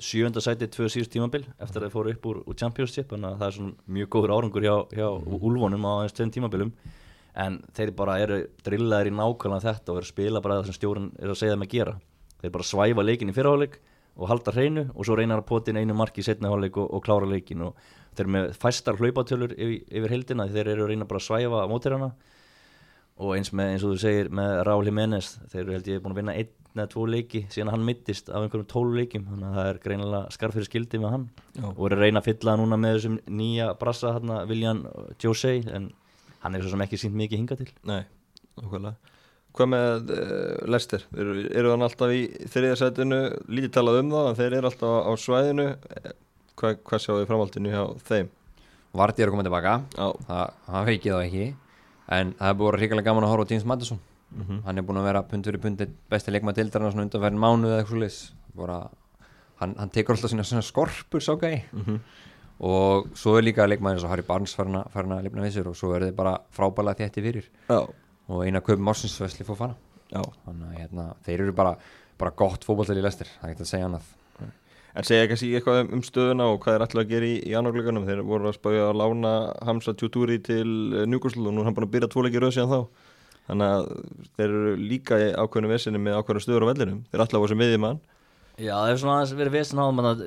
[0.03, 3.45] Sjönda sæti tvö síðust tímabil Eftir að þeir fóru upp úr, úr Championship að það
[3.47, 5.07] er svona mjög góður árangur hjá, hjá
[5.37, 6.73] Úlfonum á aðeins tveim tímabilum
[7.35, 10.77] En þeir bara eru drillaðir í nákvæmlega þetta Og eru að spila bara það sem
[10.77, 11.95] stjórn er að segja þeim að gera.
[12.43, 13.79] Þeir bara svæfa leikin í fyrraháleik
[14.19, 16.91] Og halda hreinu Og svo reynar að pota inn einu marki í setna háleik og,
[16.93, 20.87] og klára leikin Og þeir eru með fæstar hlaupatölur yfir, yfir heildina því Þeir eru
[20.87, 22.13] að reyna bara að svæfa mótirana
[23.21, 26.15] og eins með eins og þú segir með Raúl Jiménez þeir eru held ég búin
[26.15, 29.59] að vinna einn eða tvo leiki síðan hann mittist af einhverjum tólf leikim þannig að
[29.59, 31.27] það er greinilega skarf fyrir skildi með hann.
[31.59, 31.67] Já.
[31.69, 34.81] og eru að reyna að fylla núna með þessum nýja brassa hérna Viljan
[35.21, 35.91] Jose en
[36.43, 37.71] hann er svo sem ekki sínt mikið hinga til.
[37.89, 38.03] Nei,
[38.61, 38.97] okkurlega
[39.53, 41.03] Hvað með uh, Lester?
[41.13, 43.19] Eru, eru hann alltaf í þriðja setinu
[43.53, 45.67] lítið talað um það en þeir eru alltaf á svæðinu.
[45.99, 46.15] Eh,
[46.63, 48.31] Hvað, sjáu þið framhaldinu hjá þeim?
[48.97, 49.75] Vardí er að koma tilbaka.
[49.93, 51.47] Já, það, það veikið þá ekki.
[52.17, 54.01] En það er búin ríkilega gaman að horfa á James Madison.
[54.33, 54.63] Mhm.
[54.65, 57.83] hann er búin að vera pund fyrir pundi besti leikma dildarinn svona undanfærin mánu eða
[57.83, 58.33] eitthvað leis
[59.61, 61.63] hann, hann tekur alltaf sína, skorpur sá gæi.
[61.73, 62.01] Mhm.
[62.63, 65.57] Og svo er líka leikmaður eins og Harry Barnes farin að, farin að lifna við
[65.57, 67.51] sér og svo er þið bara frábælega þétti fyrir.
[67.69, 67.81] Já,
[68.33, 69.79] og eina köpum ásinsvesli fór fana
[70.13, 70.23] já.
[70.47, 71.77] Þannig að hérna, þeir eru bara,
[72.21, 74.11] bara gott fótballtali lestir, það er ekki að segja annað.
[74.93, 77.55] En segja kannski eitthvað um, um stöðuna og hvað er alltaf að gera í, í
[77.57, 79.31] annarglögunum Þeir voru að spája að lána
[79.65, 80.67] Hamza Tjútúri til
[81.09, 83.07] Newcastle og nú er hann búin að byrja tvoleiki röð síðan þá.
[83.47, 83.87] Þannig að
[84.37, 87.01] þeir eru líka í ákveðinu vesinni með ákveðinu stöður á vellinum.
[87.09, 87.25] Þeir
[88.61, 90.23] Já, það hefur svona aðeins verið vesen á mann að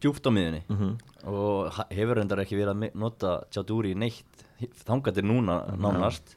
[0.00, 0.92] djúpt á miðunni mm -hmm.
[1.28, 4.44] og hefur reyndar ekki verið að nota Tjadúri neitt
[4.86, 6.36] þangatir núna nánast.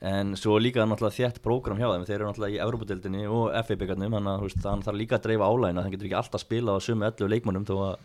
[0.00, 2.06] En svo líka náttúrulega þétt prógram hjá þeim.
[2.06, 5.82] Þeir eru náttúrulega í Európa-deildinni og FA-byggarnum þannig að hann þarf líka að dreifa álægina
[5.82, 7.98] þannig getur ekki alltaf spila á sömu 11 leikmönnum þó að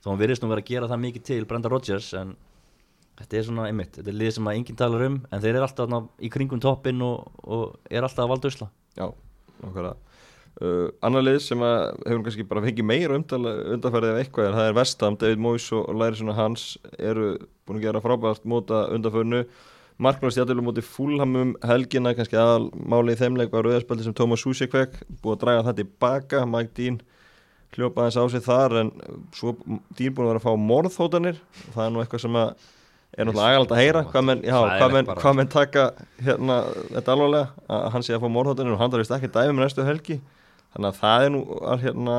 [0.00, 2.36] þó að hann virðist nú vera að gera það mikið til Brenda Rodgers en
[3.18, 5.66] þetta er svona einmitt, þetta er lið sem að enginn talar um en þeir eru
[5.68, 8.70] alltaf þarna í kringum toppinn og, og er alltaf að valda usla.
[8.96, 9.06] Já,
[9.60, 9.94] nákvæmlega
[10.62, 14.70] uh, Annar lið sem að hefur kannski bara fengið meira undanfærið ef eitthvað er það
[14.70, 16.66] er Vestam, David Moyes og Lærisson Hans
[16.98, 19.44] eru búin að gera frábært móta undanfærinu
[20.02, 24.72] Marknars jættilega móti fúlhamum helgina kannski aðal máli í þeimleik var rauðarspöldi sem Thomas Susek
[24.74, 26.40] fekk búið að draga það tilbaka.
[26.50, 26.96] Mike Dean
[27.76, 28.90] hljópa aðeins á sig þar en
[29.34, 29.54] svo
[29.94, 31.38] Dean búin að vera að fá morðhótanir.
[31.68, 32.50] Og það er nú eitthvað sem að
[33.14, 35.84] er náttúrulega agalegt að heyra hvað menn, já, hvað menn, hvað menn taka
[36.26, 36.56] hérna,
[36.90, 39.86] þetta alvarlega að hann sé að fá morðhótanir og hann þarf ekki dæmi með næstu
[39.86, 40.16] helgi
[40.74, 42.16] þannig að það er nú að, hérna,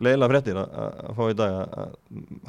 [0.00, 1.92] leiðilega fréttir að, fá í dag að,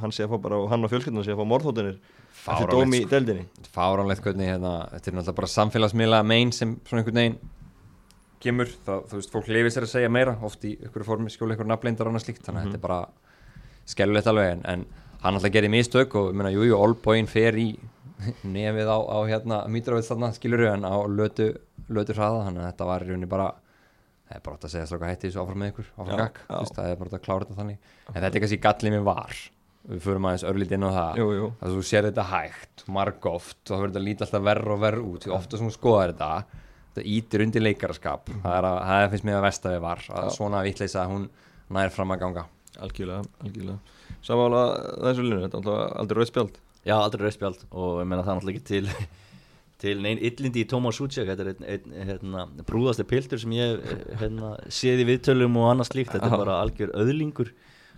[0.01, 1.99] hann sé að fá bara og hann og fjölskyldunum sé að fá morðhótanir
[2.47, 3.45] eftir dómi í deildinni.
[3.75, 7.39] Fáránlegt hvernig hérna, þetta er náttúrulega bara samfélagsmiðla megin sem svona einhvern veginn
[8.43, 11.55] kemur, það, þú veist, fólk lifir sér að segja meira oft í ykkur formi, skjóla
[11.57, 12.99] ykkur nafnleindar og annað slíkt, þannig að þetta er bara
[13.89, 14.83] skellulegt alveg, en, en
[15.23, 17.71] hann alltaf gerir mistök og, ég meina, jú, jú, Olbóin fer í
[18.57, 21.49] nefið á, á hérna mítravið þarna, skilur en á lötu,
[21.89, 23.49] lötu hraða, þannig að þetta var í rauninni bara
[24.27, 26.49] það er bara að segja stráka hætti þessu áfram með ykkur áfram Já, gakk, já.
[26.51, 27.93] þú veist, það er bara að klára þetta þannig.
[28.11, 29.41] En þetta er kannski gallið mér var.
[29.87, 31.19] Við förum aðeins örlítið inn á það.
[31.21, 31.49] Jú, jú.
[31.63, 35.05] að þú sér þetta hægt, margóft og það verður þetta lítið alltaf verð og verð
[35.07, 35.23] út.
[35.27, 36.31] Því ofta sem þú skoðar þetta
[36.97, 38.31] þetta ítir undir leikaraskap.
[38.43, 40.35] Það, er að, það er finnst mér að vestaði var að Já.
[40.35, 41.27] svona vitleisa að hún
[41.77, 42.45] nær fram að ganga.
[42.83, 43.95] Algjörlega, algjörlega.
[44.27, 44.63] Samála
[45.07, 47.63] þessu linu, þetta er alltaf aldrei rauð spjald Já, aldrei rauðspjald.
[47.75, 48.85] Og ég meina það er náttúrulega ekki til
[49.81, 53.81] til neinn illindi í Tómas Sútsjak þetta er einn, einn hérna, brúðasti piltur sem ég
[54.21, 57.51] hérna, séð í viðtölum og annað slíkt, þetta er bara algjör öðlingur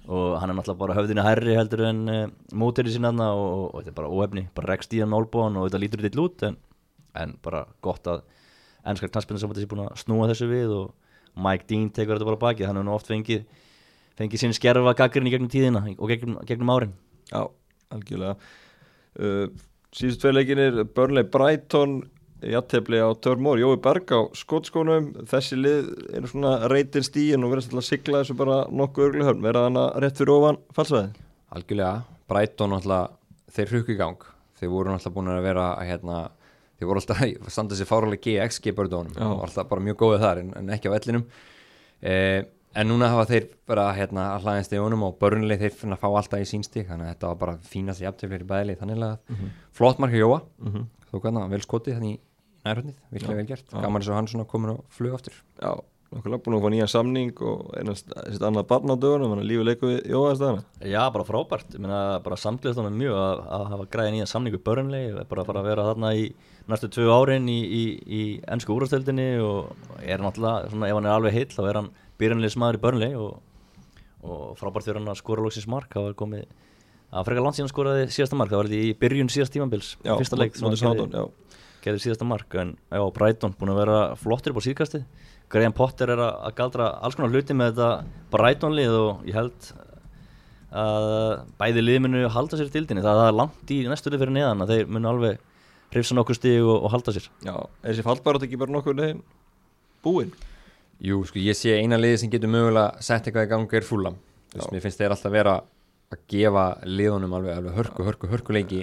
[0.10, 2.20] og hann er náttúrulega bara höfðinu herri heldur en uh,
[2.58, 5.70] móteri sinna og, og, og þetta er bara óefni, bara rekst í hann álbóðan og
[5.70, 6.60] þetta lítur þetta út en,
[7.24, 8.26] en bara gott að
[8.88, 12.68] ennskar þetta sé búin að snúa þessu við og Mike Dean tekur þetta bara baki
[12.68, 13.46] hann hefur nú oft fengið
[14.20, 16.96] fengið sinn skerfa gaggrinni gegnum tíðina og gegnum, gegnum árin.
[17.30, 17.46] Já,
[17.96, 18.36] algjörlega.
[19.20, 19.48] Uh,
[19.96, 22.02] Síðustu tvei leikinir Burnley Brighton
[22.40, 25.10] Jattefli á Törmór, Jói Berg á skotskónum.
[25.28, 29.42] Þessi lið eru svona reytir stíin og verðast alltaf að sigla þessu bara nokkuð örglihörn
[29.44, 31.26] Verða þannig rétt fyrir ofan falsvæði
[31.56, 33.16] algjörlega, Brighton alltaf
[33.54, 34.28] þeir hrukku í gang,
[34.60, 36.20] þeir voru alltaf búin að vera að hérna,
[36.78, 39.26] þeir voru alltaf að standa sér fáralega GX bördónum Já.
[39.26, 41.26] og alltaf bara mjög góðið þar en, en ekki á vellinum.
[42.00, 42.40] Eh,
[42.76, 46.10] en núna hafa þeir bara hérna að hlaðin stegunum og börnlega þeir finna að fá
[46.10, 49.38] alltaf í sín stík þannig að þetta var bara fínast jafntöflir í bæðileg þannig að
[49.76, 50.42] flott mark hjá Jóa.
[50.60, 50.90] Mm -hmm.
[51.12, 52.20] þó kannan vel skotið þannig í
[52.68, 53.72] nærhundið, virklega vel gert.
[53.72, 55.34] Gaman eins og hann svona komin og flug aftur.
[55.62, 58.08] Já, Nákvæmlega búin að fá nýjan samning og einast
[58.42, 60.64] annað barn á dögunum, þannig að lífið leikur við jóðast þarna.
[60.82, 64.56] Já, bara frábært, ég meina bara samtlýðast honum mjög að, að hafa græði nýjan samning
[64.56, 66.24] við börnlegi, bara að fara að vera þarna í
[66.66, 69.70] næstu tvö árin í, í, í ennsku úrastöldinni og
[70.02, 73.20] er náttúrulega, svona, ef hann er alveg heill þá er hann byrjanlega smaður í börnlegi
[73.20, 73.38] og,
[74.24, 76.48] og frábært fyrir hann að skora lóksins mark, það var komið
[77.10, 80.60] að freka landsíðan skoraði síðasta mark, það var í byrjun síðast tímanbils, fyrsta leik
[81.84, 85.06] gerði síðasta mark, en já, Breitón búin að vera flottir upp á síðkastið.
[85.50, 89.70] Graham Potter er að galdra alls konar hluti með þetta Brighton-lið og ég held
[90.70, 91.08] að
[91.62, 94.76] bæði lið munu halda sér dildinni, það er langt í næstu lið fyrir neðan að
[94.76, 95.40] þeir munu alveg
[95.96, 97.32] hrifsa nokkur stíg og, og halda sér.
[97.42, 99.24] Já, er þessi fallbarat ekki bara nokkur leginn
[100.06, 100.36] búinn?
[101.00, 104.18] Jú, sko, ég sé eina liði sem getur mögulega sett eitthvað í gangi er fúlam,
[104.72, 105.60] mér finnst þeir alltaf vera
[106.10, 108.80] að gefa liðunum alveg, alveg hörku, hörku, hörku leiki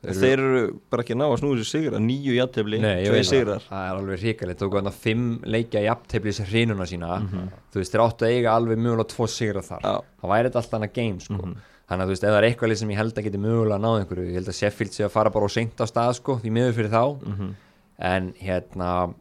[0.00, 3.88] Þeir eru bara ekki að ná að snúða sér sigra nýju jafntefli, tvei sigrar Það
[3.88, 7.50] er alveg ríkalegt, þú veist, fimm leikja jafntefli sér hrínuna sína mm -hmm.
[7.74, 9.94] þú veist, þeir áttu að eiga alveg mögulega tvo sigra þar, Já.
[10.22, 11.34] það væri þetta alltaf annað game sko.
[11.34, 11.56] mm -hmm.
[11.88, 13.84] þannig að þú veist, ef það er eitthvað sem ég held að geti mögulega að
[13.84, 16.40] ná einhverju, ég held að Sheffield sé að fara bara og seint á stað, sko,
[16.40, 17.50] því miður fyrir þá mm -hmm.
[17.98, 19.14] en hérna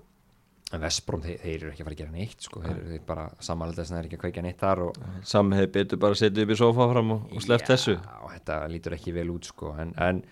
[0.74, 3.26] en Vestbróm, þeir, þeir eru ekki að fara að gera neitt sko, þeir eru bara
[3.44, 4.82] samanlega þess að þeir eru ekki að kveika neitt þar
[5.30, 7.94] Samme hefur betur bara að setja upp í sofa fram og, og sleppt þessu.
[8.00, 9.76] Já, þetta lítur ekki vel út sko.
[9.84, 10.24] En, en,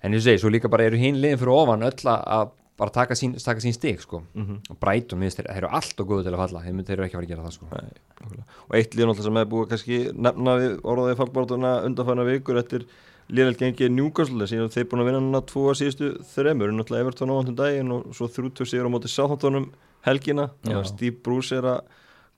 [0.00, 3.16] en ég segi, svo líka bara eru hinn liðin fyrir ofan öll að bara taka
[3.18, 4.22] sín, taka sín stig sko.
[4.32, 4.72] Mm -hmm.
[4.72, 6.64] og Breitum, þeir eru alltaf góðu til að falla.
[6.64, 7.66] Þeir, þeir eru ekki að fara að gera það sko.
[7.72, 12.56] Nei, Og eitt líðan alltaf sem hefur búið kannski nefna við orðaði fallbártuna undanfæna vikur
[12.56, 12.86] eftir
[13.30, 14.46] Línald gengið Newcastle.
[14.46, 17.92] Síðan þeir búin að vinna núna tvo að síðustu þremur, náttúrulega Everton á vantum daginn
[17.94, 19.68] og svo þrjúttur sigur á móti Sáþóttunum
[20.06, 20.50] helgina
[20.88, 21.80] Steve Bruce er að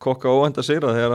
[0.03, 1.13] kokka óhend að segra þegar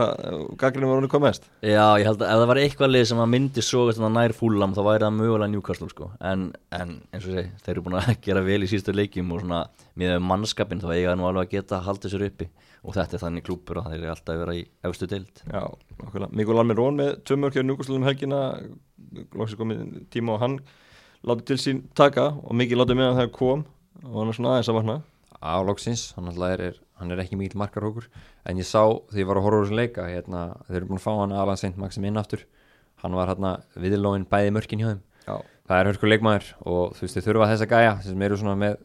[0.60, 1.48] gaggrinu var hann hvað mest.
[1.60, 3.82] Já, ég held að ef það var eitthvað lið sem að myndi svo
[4.14, 6.08] nær fúlam þá væri það mögulega Newcastle sko.
[6.24, 9.44] en, en eins og segi, þeir eru búin að gera vel í síðustu leikjum og
[9.44, 9.60] svona
[10.00, 12.48] með mannskapin þá eiga það nú alveg að geta að halda sér uppi.
[12.86, 15.40] Og þetta er þannig klúpur og þeir eru alltaf að vera í austu deild.
[15.50, 15.62] Já,
[15.98, 18.42] okkurlega, Mikul Almir Rón með tömörkjör Newcastle um helgina
[19.34, 19.82] lóksins komið
[20.14, 20.58] tíma og hann
[21.26, 23.66] láti til sín taka og mikið láti með að það kom.
[24.06, 24.98] Og hann er svona aðeins að vakna
[25.40, 28.08] álóksins, hann, er, hann er ekki mikil markarhókur
[28.48, 28.82] en ég sá
[29.12, 31.34] því ég var að horfa úr þessu leika hérna, þeir eru búin að fá hann
[31.36, 31.76] Alan St.
[31.78, 32.42] Maxim inn aftur.
[32.98, 35.04] Hann var hérna viðlóin bæði mörkin hjá þeim.
[35.28, 35.36] Já.
[35.68, 38.78] það er hörku leikmaður og þú veist þau þurfa þessa gæja sem eru svona með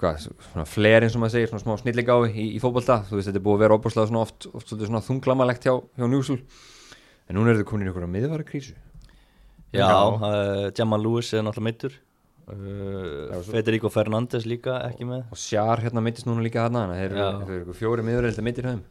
[0.00, 3.40] hvað, svona flerin sem maður segir, svona smá snilligáfi í, í fókbalta, þú veist þetta
[3.40, 7.36] er búið að vera óbúrslega svona oft, oft svona, svona þunglamalegt hjá, hjá Njúsul en
[7.36, 8.78] núna eru þau komin í einhverja miðvara krísu
[9.76, 11.98] Já, uh, Jamal Lewis er náttúrulega meittur
[12.50, 15.26] Uh, Federico Fernández líka ekki með.
[15.30, 17.16] Og Sjar hérna myndist núna líka hérna þeir
[17.60, 18.84] eru fjóri miður eða myndir höfum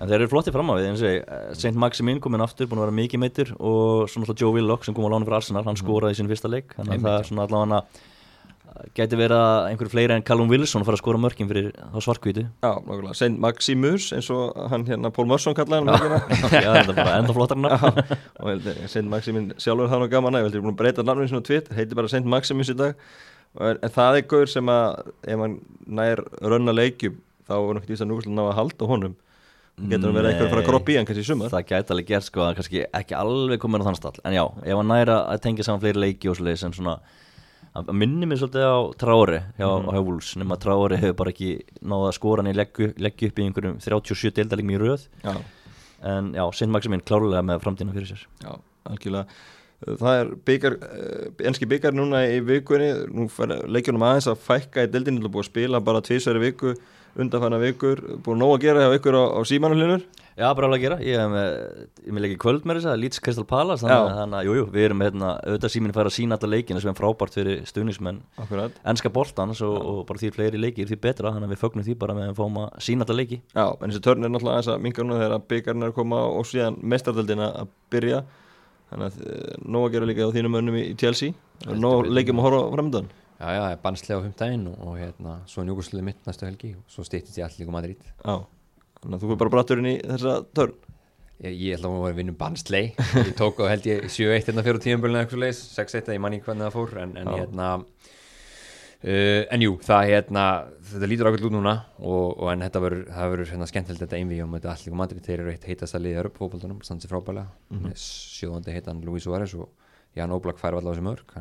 [0.00, 2.96] en þeir eru flotti fram á við uh, Saint Maximin kominn aftur, búin að vera
[2.96, 5.82] mikið meittir og svona Joe Willock sem kom á lánu fyrir Arsenal hann mm.
[5.82, 6.72] skoraði í sin fyrsta leik.
[6.78, 7.82] Þannig að það er svona allavega
[8.96, 12.44] geti verið að einhverju fleiri en Callum Wilson fara að skora mörkin fyrir þá svarkvíti
[12.44, 16.96] Já, nákvæmlega, Saint Maximus eins og hann hérna Pól Mörsson kallaði hann Já, þetta er
[16.96, 20.80] bara enda flottar hann Saint Maximin sjálfur hann og gaman að ég vildi búin að
[20.80, 22.96] breyta nafnum svona tvitt, heiti bara Saint Maximus í dag.
[23.60, 27.18] En það er gaur sem að ef hann nær rönna leikjum
[27.48, 29.16] þá er náttúrulega því að núkvæmlega ná að halda honum.
[29.82, 31.52] Getur hann verið eitthvað að fara að kroppi í hann kannski í sumar?
[31.52, 34.14] Það gæti alveg gert sko að kannski ekki alveg komin á þann stall.
[34.28, 36.96] En já, ef hann næra að tengja saman fleiri leiki og svo leiðis en svona
[37.78, 41.50] að minni mér svolítið á Traori hjá, mm hjá Wolves nema Traori hefur bara ekki
[41.80, 45.34] náða að skora hann í leggju upp í einhverjum 37 deildalíkmi í rauð já.
[46.12, 48.24] en já, Sint Maximin klárlega með framtíðina fyrir sér.
[48.44, 48.56] Já,
[48.90, 49.42] algjörlega.
[49.82, 53.26] Það er byggar, eh, enski byggar núna í vikunni, nú
[53.66, 56.76] leikjum aðeins að fækka í deildinu, búið að spila bara tvísari viku
[57.18, 58.00] undanfæna vikur.
[58.22, 61.18] Búið nóg að gera hjá ykkur á, á símanuhlinur Já, bara alveg að gera, ég
[61.20, 61.48] hef með
[62.06, 65.04] ég með leikið kvöld með þess að Leeds Crystal Palace þannig að, jújú, við erum
[65.04, 68.20] hérna, auðvitað síminu færa að sína alltaf leikina sem er frábært fyrir stuðnismenn
[68.92, 71.98] ennska boltans og, og bara því fleiri leikir því betra, þannig að við fögnum því
[72.00, 73.42] bara með að fáum að sína alltaf leiki.
[73.52, 76.22] Já, en þessi törn er náttúrulega þess að mingar nú þegar byggarinn er að koma
[76.32, 78.22] og síðan mestardöldina að byrja.
[78.92, 81.36] Þannig að eh, nóg að gera líka á þínum önnum í Chelsea,
[81.72, 83.12] nóg leikjum að horfa framöndan
[83.42, 86.68] Já, já, það er bannslega á humdægin og, og hérna, svo njúkursluði mitt næstu helgi
[86.78, 88.04] og svo stýttist ég allir líka Madrid.
[88.22, 88.36] Já,
[89.02, 90.80] þannig að þú fyrir bara bratturinn í þessa törn.
[91.42, 94.44] Ég, ég ætla að vera að vinna um bannsleg Ég tók á held ég 7-1
[94.46, 97.70] hérna fyrir tíumbölinu eitthvað leis 6-1 að ég manni hvernig það fór en, en hérna
[99.02, 100.44] uh, en jú, það hérna
[100.92, 104.54] þetta lítur ákveld út núna og, og en þetta verður hérna, skemmtilegt þetta einvíð um
[104.54, 107.48] þetta allir líka Madrid, þeir eru eitt heitast að liða upp fókbaldunum, stands í frábælega
[107.48, 107.96] mm -hmm.
[108.38, 109.72] sjóðandi heitan Luis Suárez og
[110.14, 111.34] Jan Oblak fær allavega sem örk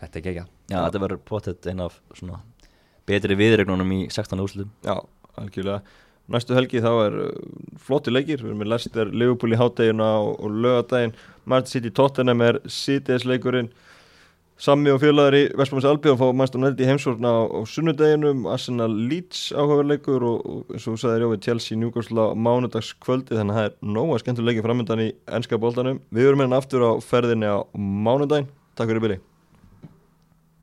[0.00, 2.40] Þetta er ekki Já, þetta verður potið einn af svona
[3.04, 4.40] betri viðregnunum í 16.
[4.40, 4.96] úrslutum Já,
[5.36, 5.82] algjörlega
[6.32, 7.32] Næstu helgi þá er uh,
[7.84, 8.40] flotti leikir.
[8.40, 13.26] Við erum með Lester, Liverpool í háttegina og, og lögadaginn Martin City Tottenham er CTS
[13.28, 13.68] leikurinn.
[14.64, 18.46] Sammi og félagari Vestbámis Albi og fá mannst og nældi heimsórna á, á sunnudeginum.
[18.48, 23.34] Arsenal Leeds áhugaverleikur og, og eins og sagði Jói Chelsea Newcastle á mánudagskvöldi.
[23.34, 26.92] Þannig að það er nóga skemmtuleiki framöndan í ennska bóltanum Við verum hérna aftur á
[27.04, 28.48] ferðinni á mánudagin
[28.78, 29.22] Takk fyrir byrji